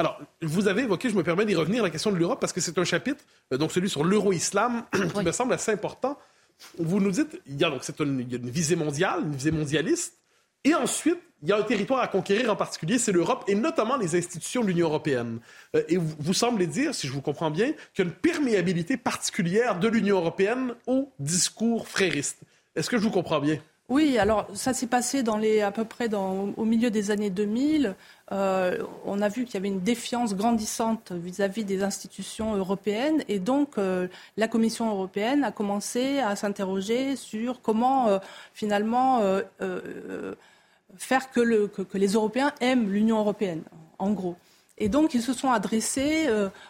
[0.00, 2.60] Alors, vous avez évoqué, je me permets d'y revenir, la question de l'Europe, parce que
[2.60, 4.84] c'est un chapitre, euh, donc celui sur l'euro-islam,
[5.14, 6.16] qui me semble assez important.
[6.78, 10.14] Vous nous dites, il y a donc une, une visée mondiale, une visée mondialiste,
[10.64, 13.96] et ensuite, il y a un territoire à conquérir en particulier, c'est l'Europe et notamment
[13.96, 15.40] les institutions de l'Union européenne.
[15.74, 18.16] Euh, et vous, vous, semblez dire, si je vous comprends bien, qu'il y a une
[18.16, 22.38] perméabilité particulière de l'Union européenne au discours frériste.
[22.76, 23.58] Est-ce que je vous comprends bien?
[23.88, 25.24] Oui, alors ça s'est passé
[25.62, 27.94] à peu près au milieu des années 2000.
[28.32, 33.38] Euh, on a vu qu'il y avait une défiance grandissante vis-à-vis des institutions européennes et
[33.38, 38.18] donc euh, la Commission européenne a commencé à s'interroger sur comment euh,
[38.52, 39.22] finalement
[40.98, 43.62] faire que, le, que, que, les Européens aiment l'Union européenne,
[43.98, 44.36] en gros.
[44.80, 46.28] Et donc, ils se sont adressés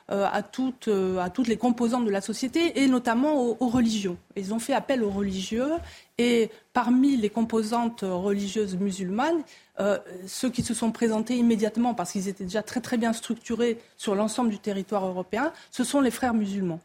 [0.09, 4.16] à, toutes, les composantes de la société et notamment aux, religions.
[4.35, 5.73] Ils ont fait appel aux religieux
[6.19, 9.43] et parmi les composantes religieuses musulmanes,
[9.79, 14.16] euh, ceux qui se sont présentés immédiatement parce qu'ils étaient déjà très bien structurés sur
[14.16, 16.81] l'ensemble du territoire européen, ce sont les frères musulmans.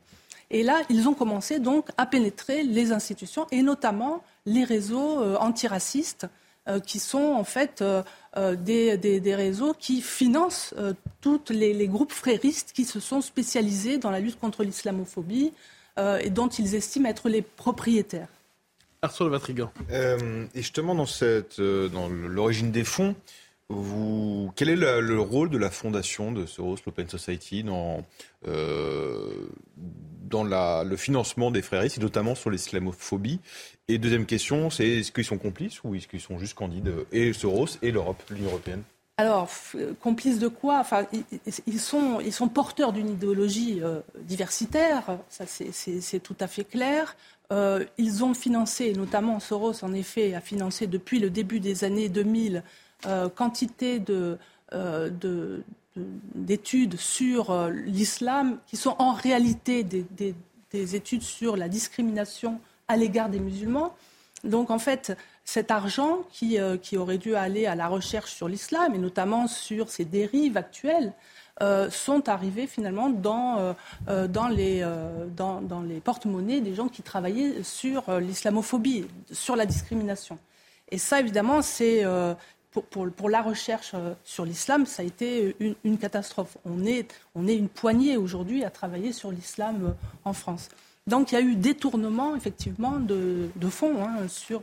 [0.52, 5.36] Et là, ils ont commencé donc à pénétrer les institutions et notamment les réseaux euh,
[5.38, 6.28] antiracistes
[6.68, 7.84] euh, qui sont en fait
[8.38, 10.76] des, réseaux qui financent
[11.22, 15.54] tous les, groupes fréristes qui se sont spécialisés dans la lutte contre l'islamophobie
[15.98, 18.28] et dont ils estiment être les propriétaires.
[19.04, 19.72] Arthur Vatrigan.
[19.92, 23.16] Euh, et justement, dans, euh, dans l'origine des fonds,
[24.56, 28.06] quel est le, le, rôle de la fondation de Soros, l'Open Society, dans,
[28.48, 29.30] euh,
[30.30, 33.40] dans la, le financement des fréristes, et notamment sur l'islamophobie?
[33.90, 37.34] Et deuxième question, c'est est-ce qu'ils sont complices ou est-ce qu'ils sont juste candides, et
[37.34, 38.84] Soros et l'Europe, l'Union européenne?
[39.24, 39.50] Alors,
[40.02, 40.80] complices de quoi?
[40.80, 41.06] Enfin,
[41.68, 47.16] ils, sont, ils sont porteurs d'une idéologie euh, diversitaire, ça c'est tout à fait clair.
[47.52, 52.10] Euh, ils ont financé, notamment Soros en effet, a financé depuis le début des années
[52.10, 52.64] 2000
[53.06, 54.38] euh, quantité de,
[54.74, 55.64] euh, de,
[55.96, 60.36] d'études sur euh, l'islam qui sont en réalité des, des,
[60.72, 63.94] des, études sur la discrimination à l'égard des musulmans.
[64.46, 68.48] Donc en fait, cet argent qui, euh, qui, aurait dû aller à la recherche sur
[68.48, 71.14] l'islam et notamment sur ses dérives actuelles
[71.62, 73.76] euh, sont arrivés finalement dans,
[74.08, 74.84] euh, dans les,
[76.04, 80.40] porte-monnaies des gens qui travaillaient sur l'islamophobie, sur la discrimination.
[80.90, 82.04] Et ça, évidemment, c'est
[82.92, 86.58] pour, la recherche sur l'islam, ça a été une, catastrophe.
[86.66, 90.70] On est, une poignée aujourd'hui à travailler sur l'islam en France.
[91.06, 94.62] Donc il y a eu détournement, effectivement, de, de fonds hein, sur,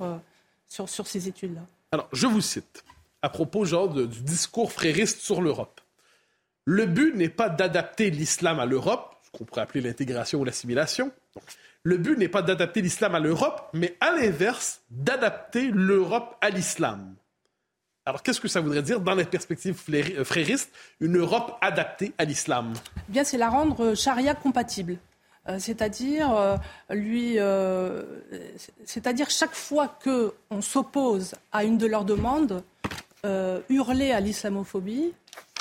[0.71, 1.62] sur, sur, ces études-là.
[1.93, 2.85] Alors, je vous cite,
[3.21, 5.81] à propos genre de, du discours frériste sur l'Europe.
[6.64, 11.11] Le but n'est pas d'adapter l'islam à l'Europe, ce qu'on pourrait appeler l'intégration ou l'assimilation.
[11.83, 17.16] Le but n'est pas d'adapter l'islam à l'Europe, mais à l'inverse, d'adapter l'Europe à l'islam.
[18.07, 19.77] Alors, qu'est-ce que ça voudrait dire dans les perspectives
[20.25, 22.73] fréristes, une Europe adaptée à l'islam?
[23.09, 24.99] Eh Bien, c'est la rendre charia compatible.
[25.49, 26.57] Euh, c'est-à-dire, euh,
[26.91, 28.03] lui, euh,
[28.84, 32.62] c'est-à-dire chaque fois qu'on s'oppose à une de leurs demandes,
[33.68, 35.12] hurler à l'islamophobie,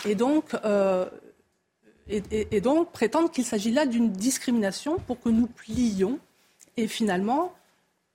[0.05, 0.55] et donc,
[2.93, 6.19] prétendre qu'il s'agit là d'une discrimination pour que nous plions
[6.77, 7.53] et finalement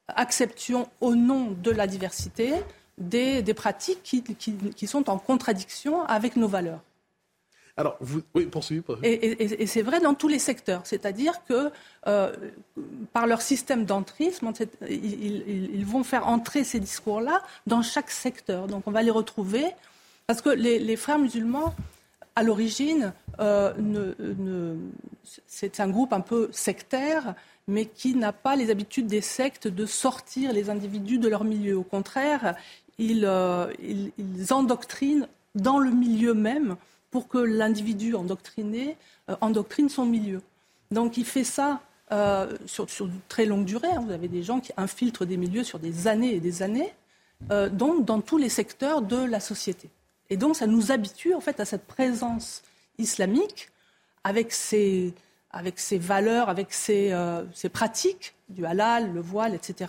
[0.09, 2.55] acceptions au nom de la diversité
[2.97, 6.81] des, pratiques qui, sont en contradiction avec nos valeurs.
[8.35, 8.83] Oui, poursuivez.
[9.03, 11.71] Et, c'est vrai dans tous les secteurs, c'est-à-dire que
[12.07, 12.33] euh,
[13.13, 14.53] par leur système d'entrisme,
[14.89, 18.69] ils, vont faire entrer ces discours-là dans chaque secteur.
[18.69, 19.65] Donc, on va les retrouver
[20.27, 21.75] parce que les, frères musulmans,
[22.37, 23.73] à l'origine, euh,
[25.47, 27.35] c'est un groupe un peu sectaire,
[27.67, 31.77] mais qui n'a pas les habitudes des sectes de sortir les individus de leur milieu.
[31.77, 32.55] Au contraire,
[32.99, 33.67] ils, euh,
[34.51, 36.77] endoctrinent dans le milieu même
[37.15, 38.97] pour que l'individu endoctriné
[39.31, 40.43] euh, endoctrine son milieu.
[40.91, 43.87] Donc il fait ça euh, sur, une très longue durée.
[43.87, 44.03] Hein.
[44.05, 46.93] Vous avez des gens qui infiltrent des milieux sur des années et des années,
[47.53, 49.91] euh, donc dans tous les secteurs de la société.
[50.29, 52.65] Et donc, ça nous habitue en fait à cette présence
[52.99, 53.69] islamique
[54.25, 55.15] avec ses,
[55.93, 57.15] valeurs, avec ses,
[57.73, 59.89] pratiques du halal, le voile, etc.,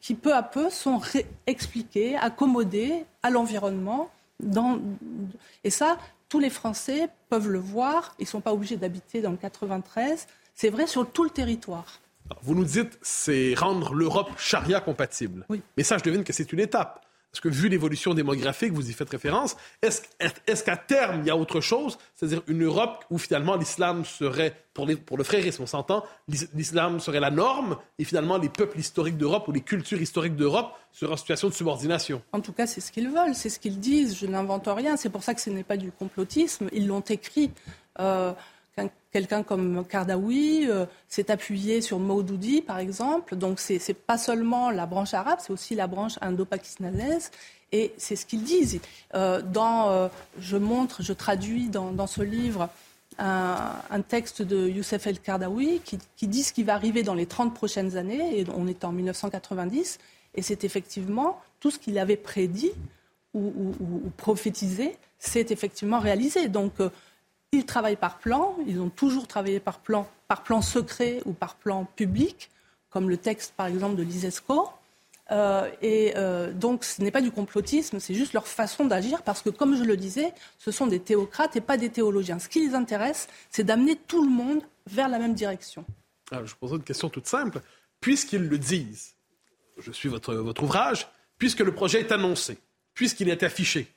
[0.00, 1.02] qui peu à peu sont
[1.46, 4.08] expliquées, accommodées à l'environnement.
[4.40, 4.80] Dans...
[5.62, 8.14] Et ça, tous les Français peuvent le voir.
[8.18, 10.26] Ils ne sont pas obligés d'habiter dans le 93.
[10.54, 12.00] C'est vrai sur tout le territoire.
[12.42, 15.46] vous nous dites, c'est rendre l'Europe charia compatible.
[15.48, 15.62] Oui.
[15.76, 17.04] Mais ça, je devine que c'est une étape.
[17.34, 21.30] Parce que vu l'évolution démographique, vous y faites référence, est-ce est qu'à terme, il y
[21.30, 25.64] a autre chose, c'est-à-dire une Europe où finalement l'islam serait, pour, les, pour le frérisme,
[25.64, 30.00] on s'entend, l'islam serait la norme, et finalement les peuples historiques d'Europe ou les cultures
[30.00, 32.22] historiques d'Europe seraient en situation de subordination?
[32.30, 35.10] En tout cas, c'est ce qu'ils veulent, c'est ce qu'ils disent, je n'invente rien, c'est
[35.10, 37.50] pour ça que ce n'est pas du complotisme, ils l'ont écrit.
[37.98, 38.32] Euh,
[39.12, 40.68] quelqu'un comme Kardawi
[41.08, 43.36] s'est appuyé sur Maudoudi, par exemple.
[43.36, 47.30] Donc, ce n'est pas seulement la branche arabe, c'est aussi la branche indo-pakistanaise.
[47.72, 48.80] Et c'est ce qu'ils disent.
[49.12, 52.68] dans, je montre, je traduis dans, ce livre
[53.18, 57.54] un, texte de Youssef El Kardawi qui, dit ce qui va arriver dans les 30
[57.54, 59.98] prochaines années, et on est en 1990,
[60.34, 62.72] et c'est effectivement tout ce qu'il avait prédit
[63.34, 63.72] ou,
[64.16, 66.48] prophétisé, c'est effectivement réalisé.
[66.48, 66.90] Donc, euh,
[67.54, 71.56] ils travaillent par plan, ils ont toujours travaillé par plan, par plan secret ou par
[71.56, 72.50] plan public,
[72.90, 74.68] comme le texte, par exemple, de l'ISESCO.
[75.30, 79.42] Euh, et euh, donc, ce n'est pas du complotisme, c'est juste leur façon d'agir, parce
[79.42, 82.38] que, comme je le disais, ce sont des théocrates et pas des théologiens.
[82.38, 85.84] Ce qui les intéresse, c'est d'amener tout le monde vers la même direction.
[86.30, 87.60] Je vous pose une question toute simple.
[88.00, 89.14] Puisqu'ils le disent,
[89.78, 92.58] je suis votre, votre ouvrage, puisque le projet est annoncé,
[92.92, 93.88] puisqu'il est affiché,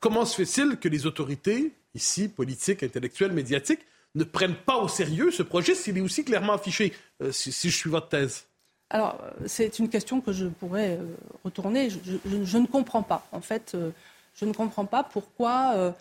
[0.00, 3.80] comment se fait-il que les autorités, ici, politiques, intellectuelles, médiatiques,
[4.14, 7.76] ne prennent pas au sérieux ce projet s'il est aussi clairement affiché, euh, si, je
[7.76, 8.44] suis votre thèse
[8.90, 11.04] alors, c'est une question que je pourrais euh,
[11.44, 11.90] retourner.
[11.90, 13.28] Je, ne comprends pas.
[13.32, 13.90] En fait, euh,
[14.34, 15.92] je ne comprends pas pourquoi,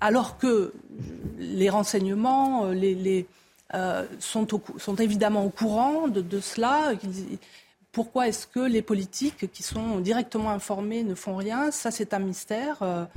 [0.00, 0.72] alors que
[1.38, 2.72] les renseignements
[4.20, 6.92] sont, évidemment au courant de, de cela,
[7.90, 11.72] pourquoi est-ce que les politiques qui sont directement informés ne font rien?
[11.72, 13.08] Ça, c'est un mystère.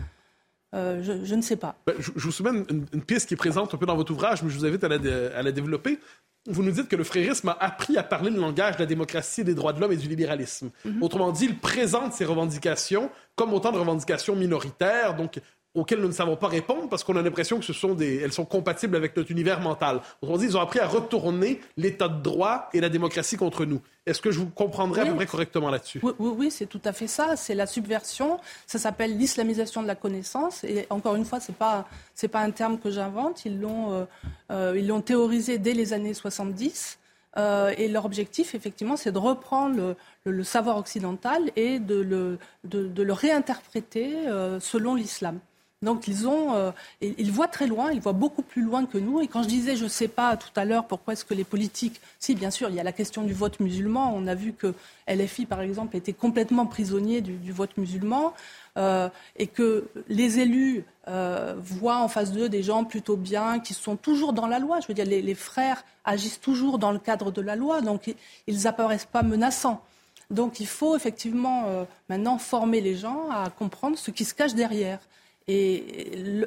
[0.75, 1.75] Euh, je, ne sais pas.
[1.87, 4.49] Ben, je, vous soumets une, pièce qui est présente un peu dans votre ouvrage, mais
[4.49, 5.99] je vous invite à la, développer.
[6.47, 9.43] Vous nous dites que le frérisme a appris à parler le langage de la démocratie,
[9.43, 10.69] des droits de l'homme et du libéralisme.
[10.85, 11.01] Mhm.
[11.01, 15.39] Autrement dit, il présente ses revendications comme autant de revendications minoritaires, donc
[15.75, 18.33] auxquelles nous ne savons pas répondre parce qu'on a l'impression que ce sont des, elles
[18.33, 20.01] sont compatibles avec notre univers mental.
[20.21, 23.81] Autrement dit, ils ont appris à retourner l'état de droit et la démocratie contre nous.
[24.05, 25.99] Est-ce que je vous comprendrai à peu près correctement là-dessus?
[26.01, 27.35] Oui, oui, c'est tout à fait ça.
[27.35, 28.39] C'est la subversion.
[28.65, 30.63] Ça s'appelle l'islamisation de la connaissance.
[30.63, 33.45] Et encore une fois, c'est pas c'est pas un terme que j'invente.
[33.45, 34.05] Ils l'ont euh,
[34.51, 36.97] euh, ils l'ont théorisé dès les années 70.
[37.37, 42.87] Euh, et leur objectif, effectivement, c'est de reprendre le, savoir occidental et de le, de,
[42.87, 44.15] de le réinterpréter
[44.59, 45.39] selon l'islam.
[45.81, 49.21] Donc ils ont, euh, ils voient très loin, ils voient beaucoup plus loin que nous.
[49.21, 51.45] Et quand je disais, je ne sais pas tout à l'heure pourquoi est-ce que les
[51.45, 54.11] politiques, si bien sûr, il y a la question du vote musulman.
[54.13, 54.73] On a vu que
[55.07, 58.33] LFI, par exemple, était complètement prisonnier du, vote musulman,
[58.75, 59.07] euh,
[59.37, 63.95] et que les élus euh, voient en face d'eux des gens plutôt bien, qui sont
[63.95, 64.81] toujours dans la loi.
[64.81, 68.13] Je veux dire, les, les frères agissent toujours dans le cadre de la loi, donc
[68.47, 69.81] ils n'apparaissent pas menaçants.
[70.29, 74.99] Donc il faut effectivement maintenant former les gens à comprendre ce qui se cache derrière.
[75.47, 76.43] Et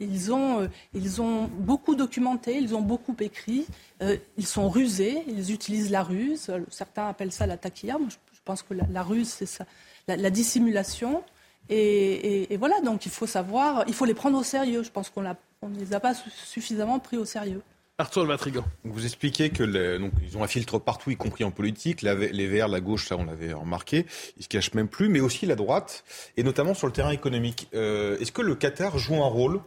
[0.00, 3.66] ils, ont, euh, ils ont beaucoup documenté, ils ont beaucoup écrit,
[4.02, 6.50] euh, ils sont rusés, ils utilisent la ruse.
[6.70, 7.98] Certains appellent ça la taquilla.
[7.98, 9.64] Moi, je, pense que la, ruse, c'est ça,
[10.08, 11.22] la, dissimulation.
[11.68, 14.82] Et, voilà, donc il faut savoir, il faut les prendre au sérieux.
[14.82, 17.62] Je pense qu'on ne les a pas suffisamment pris au sérieux.
[17.98, 18.64] Arthur Matrigan.
[18.84, 22.02] Vous expliquez que donc, ils ont un filtre partout, y compris en politique.
[22.02, 24.06] les Verts, la gauche, ça on l'avait remarqué.
[24.38, 26.04] Ils se cachent même plus, mais aussi la droite,
[26.36, 27.68] et notamment sur le terrain économique.
[27.74, 29.60] Euh, est-ce que le Qatar joue un rôle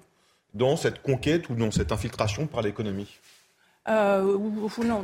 [0.54, 3.20] dans cette conquête ou dans cette infiltration par l'économie?
[3.88, 4.38] Euh,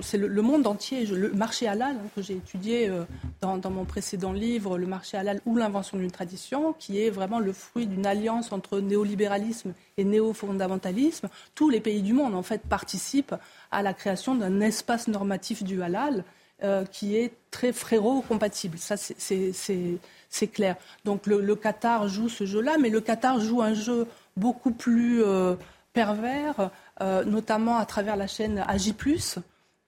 [0.01, 1.05] c'est le, monde entier.
[1.05, 3.03] le marché halal hein, que j'ai étudié euh,
[3.39, 7.53] dans, mon précédent livre, le marché halal ou l'invention d'une tradition, qui est vraiment le
[7.53, 11.29] fruit d'une alliance entre néolibéralisme et néo-fondamentalisme.
[11.53, 13.35] Tous les pays du monde, en fait, participent
[13.69, 16.23] à la création d'un espace normatif du halal
[16.63, 18.79] euh, qui est très frérot-compatible.
[18.79, 20.75] Ça, c'est clair.
[21.05, 24.07] Donc le, Qatar joue ce jeu-là, mais le Qatar joue un jeu
[24.37, 25.23] beaucoup plus
[25.93, 26.71] pervers
[27.25, 28.93] notamment à travers la chaîne Agi+,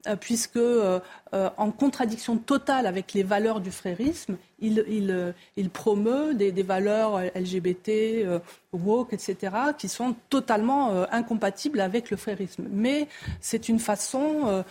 [0.05, 0.99] euh, puisque euh,
[1.31, 8.41] en contradiction totale avec les valeurs du frérisme, il, il, promeut des, valeurs LGBT,
[8.73, 12.65] woke, etc., qui sont totalement incompatibles avec le frérisme.
[12.69, 13.07] Mais
[13.39, 14.63] c'est une façon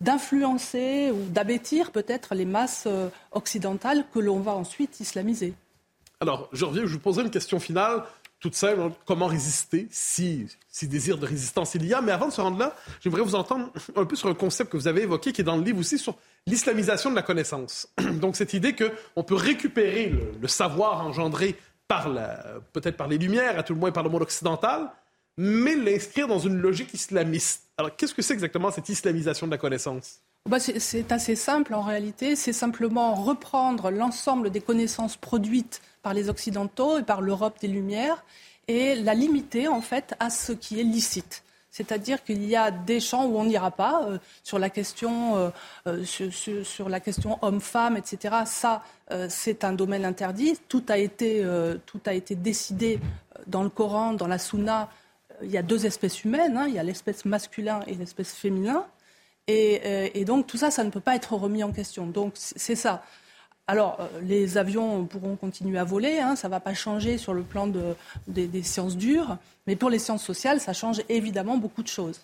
[0.00, 2.88] d'influencer ou d'abêtir peut-être les masses
[3.32, 5.54] occidentales que l'on va ensuite islamiser.
[6.20, 8.02] Alors, je reviens, je vous poserai une question finale
[8.40, 8.92] toute simple, hein.
[9.04, 12.00] comment résister si, si désir de résistance il y a.
[12.00, 14.78] Mais avant de se rendre là, j'aimerais vous entendre un peu sur un concept que
[14.78, 16.16] vous avez évoqué, qui est dans le livre aussi, sur
[16.46, 17.88] l'islamisation de la connaissance.
[18.20, 21.54] Donc cette idée qu'on peut récupérer le, savoir engendré
[21.86, 22.08] par
[22.72, 24.90] peut-être par les Lumières, à tout le moins par le monde occidental,
[25.36, 27.64] mais l'inscrire dans une logique islamiste.
[27.76, 30.20] Alors qu'est-ce que c'est exactement cette islamisation de la connaissance?
[30.48, 32.34] Bah c'est assez simple en réalité.
[32.34, 38.24] C'est simplement reprendre l'ensemble des connaissances produites par les Occidentaux et par l'Europe des Lumières
[38.66, 41.42] et la limiter en fait à ce qui est licite.
[41.70, 45.50] C'est-à-dire qu'il y a des champs où on n'ira pas euh, sur la question, euh,
[45.86, 48.38] euh, sur, la question homme-femme, etc.
[48.44, 48.82] Ça,
[49.28, 50.58] c'est un domaine interdit.
[50.68, 51.44] Tout a été,
[52.36, 53.00] décidé
[53.46, 54.88] dans le Coran, dans la Sunna,
[55.42, 56.66] il y a deux espèces humaines, hein.
[56.68, 58.86] il y a l'espèce masculin et l'espèce féminin.
[59.46, 62.06] Et, et, donc tout ça, ça ne peut pas être remis en question.
[62.06, 63.02] Donc c'est ça.
[63.70, 67.34] Alors, euh, les avions pourront continuer à voler, hein, ça ne va pas changer sur
[67.34, 67.94] le plan de,
[68.26, 69.36] des, sciences dures,
[69.68, 72.20] mais pour les sciences sociales, ça change évidemment beaucoup de choses.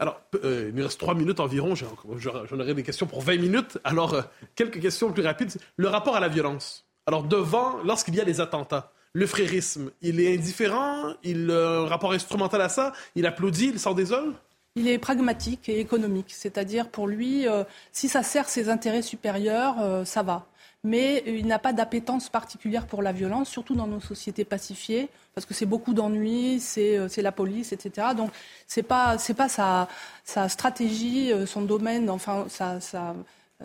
[0.00, 3.78] Alors, euh, il nous reste trois minutes environ, j'en aurai des questions pour 20 minutes.
[3.84, 4.22] Alors, euh,
[4.56, 5.52] quelques questions plus rapides.
[5.76, 6.84] Le rapport à la violence.
[7.06, 11.86] Alors, devant, lorsqu'il y a des attentats, le frérisme, il est indifférent, il a un
[11.86, 14.34] rapport instrumental à ça, il applaudit, il s'en désole
[14.76, 19.76] il est pragmatique et économique, c'est-à-dire pour lui, euh, si ça sert ses intérêts supérieurs,
[19.80, 20.46] euh, ça va.
[20.82, 25.46] Mais il n'a pas d'appétence particulière pour la violence, surtout dans nos sociétés pacifiées, parce
[25.46, 28.08] que c'est beaucoup d'ennuis, c'est euh, la police, etc.
[28.16, 28.30] Donc
[28.66, 29.88] c'est pas pas sa,
[30.48, 33.14] stratégie, son domaine, enfin sa, sa,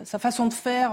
[0.04, 0.92] sa façon de faire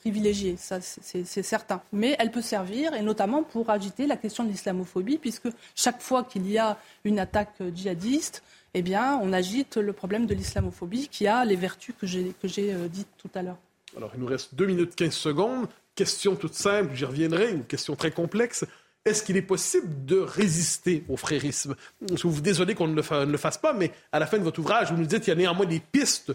[0.00, 1.80] privilégiée, ça c'est certain.
[1.92, 6.24] Mais elle peut servir, et notamment pour agiter la question de l'islamophobie, puisque chaque fois
[6.24, 8.42] qu'il y a une attaque djihadiste,
[8.74, 12.34] eh bien, on agite le problème de l'islamophobie qui a les vertus que j'ai
[12.72, 13.58] euh, dites tout à l'heure.
[13.96, 15.68] Alors, il nous reste 2 minutes 15 secondes.
[15.94, 18.64] Question toute simple, j'y reviendrai, une question très complexe.
[19.04, 21.74] Est-ce qu'il est possible de résister au frérisme?
[22.14, 22.94] Je vous désolé qu'on ne,
[23.24, 25.36] le fasse pas, mais à la fin de votre ouvrage, vous nous dites qu'il y
[25.36, 26.32] a néanmoins des pistes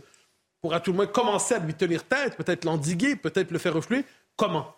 [0.62, 3.74] pour à tout le moins commencer à lui tenir tête, peut-être l'endiguer, peut-être le faire
[3.74, 4.06] refluer.
[4.36, 4.76] Comment?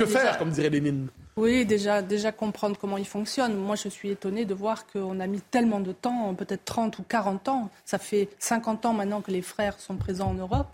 [0.00, 3.56] Que faire, comme dirait Lénine oui, déjà, déjà comprendre comment il fonctionne.
[3.56, 7.02] Moi, je suis étonnée de voir qu'on a mis tellement de temps, peut-être 30 ou
[7.02, 7.70] 40 ans.
[7.86, 10.66] Ça fait 50 ans maintenant que les frères sont présents en Europe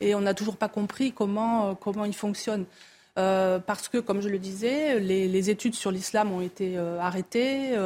[0.00, 2.64] et on n'a toujours pas compris comment, euh, comment ils fonctionnent.
[3.18, 7.76] Euh, parce que, comme je le disais, les, études sur l'islam ont été euh, arrêtées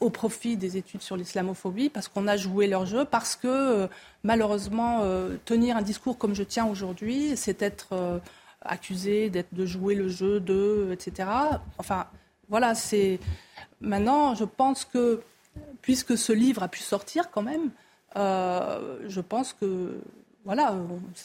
[0.00, 3.88] au profit des études sur l'islamophobie, parce qu'on a joué leur jeu, parce que,
[4.24, 5.02] malheureusement,
[5.44, 8.20] tenir un discours comme je tiens aujourd'hui, c'est être
[8.64, 11.28] accusé d'être de jouer le jeu de, etc.
[11.78, 12.06] Enfin,
[12.48, 13.18] voilà, c'est
[13.80, 15.20] maintenant, je pense que
[15.80, 17.70] puisque ce livre a pu sortir quand même,
[18.16, 20.00] euh, je pense que
[20.44, 20.74] voilà,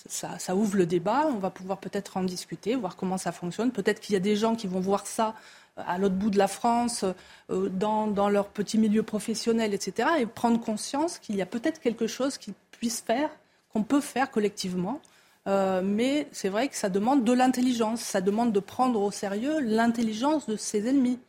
[0.08, 1.28] ça, ouvre le débat.
[1.28, 3.72] On va pouvoir peut-être en discuter, voir comment ça fonctionne.
[3.72, 5.34] Peut-être qu'il y a des gens qui vont voir ça
[5.76, 7.06] à l'autre bout de la France,
[7.52, 11.80] euh, dans, dans, leur petit milieu professionnel, etc., et prendre conscience qu'il y a peut-être
[11.80, 13.30] quelque chose qu'ils puissent faire,
[13.74, 15.02] qu'on peut faire collectivement.
[15.48, 19.60] Euh, mais c'est vrai que ça demande de l'intelligence, ça demande de prendre au sérieux
[19.62, 21.20] l'intelligence de ses ennemis.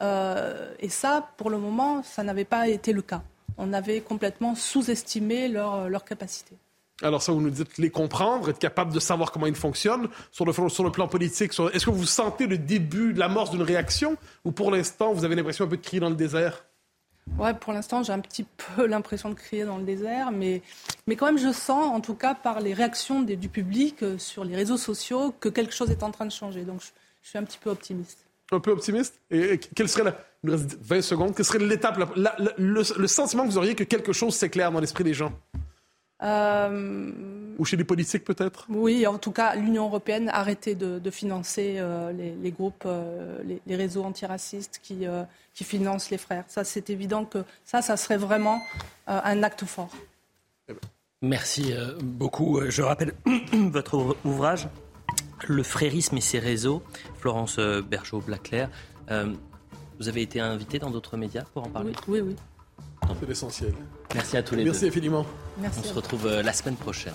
[0.00, 3.22] Euh, et ça, pour le moment, ça n'avait pas été le cas.
[3.56, 6.56] On avait complètement sous-estimé leur, leur capacité.
[7.02, 10.08] Alors ça, vous nous dites les comprendre, être capable de savoir comment ils fonctionnent.
[10.30, 14.16] Sur le, sur le plan politique, est-ce que vous sentez le début, l'amorce d'une réaction?
[14.44, 16.64] Ou pour l'instant, vous avez l'impression un peu de crier dans le désert?
[17.38, 20.62] Ouais, pour l'instant, j'ai un petit peu l'impression de crier dans le désert, mais,
[21.06, 24.44] mais quand même, je sens, en tout cas par les réactions du public euh, sur
[24.44, 26.62] les réseaux sociaux, que quelque chose est en train de changer.
[26.62, 28.18] Donc, je, suis un petit peu optimiste.
[28.50, 29.20] Un peu optimiste?
[29.30, 30.16] Et quelle serait la.
[30.44, 31.34] Reste 20 secondes.
[31.34, 31.98] Quelle serait l'étape,
[32.56, 35.32] le, sentiment que vous auriez que quelque chose s'éclaire dans l'esprit des gens?
[36.22, 37.10] Euh,
[37.58, 38.66] Ou chez les politiques peut-être?
[38.68, 43.76] Oui, en tout cas, l'Union européenne a arrêté de, financer euh, les, groupes, euh, les,
[43.76, 45.06] réseaux antiracistes qui,
[45.54, 46.44] qui financent les frères.
[46.48, 48.60] Ça, c'est évident que ça, ça serait vraiment
[49.06, 49.90] un acte fort.
[51.22, 52.60] Merci beaucoup.
[52.68, 53.14] Je rappelle
[53.52, 54.68] votre ouvrage,
[55.46, 56.82] Le frérisme et ses réseaux,
[57.18, 58.70] Florence Bergeau-Blaclair.
[59.08, 61.92] vous avez été invité dans d'autres médias pour en parler?
[62.08, 62.36] Oui, oui.
[63.20, 63.72] C'est l'essentiel.
[64.14, 64.70] Merci à tous les deux.
[64.70, 65.26] Merci infiniment.
[65.62, 67.14] On se retrouve euh, la semaine prochaine.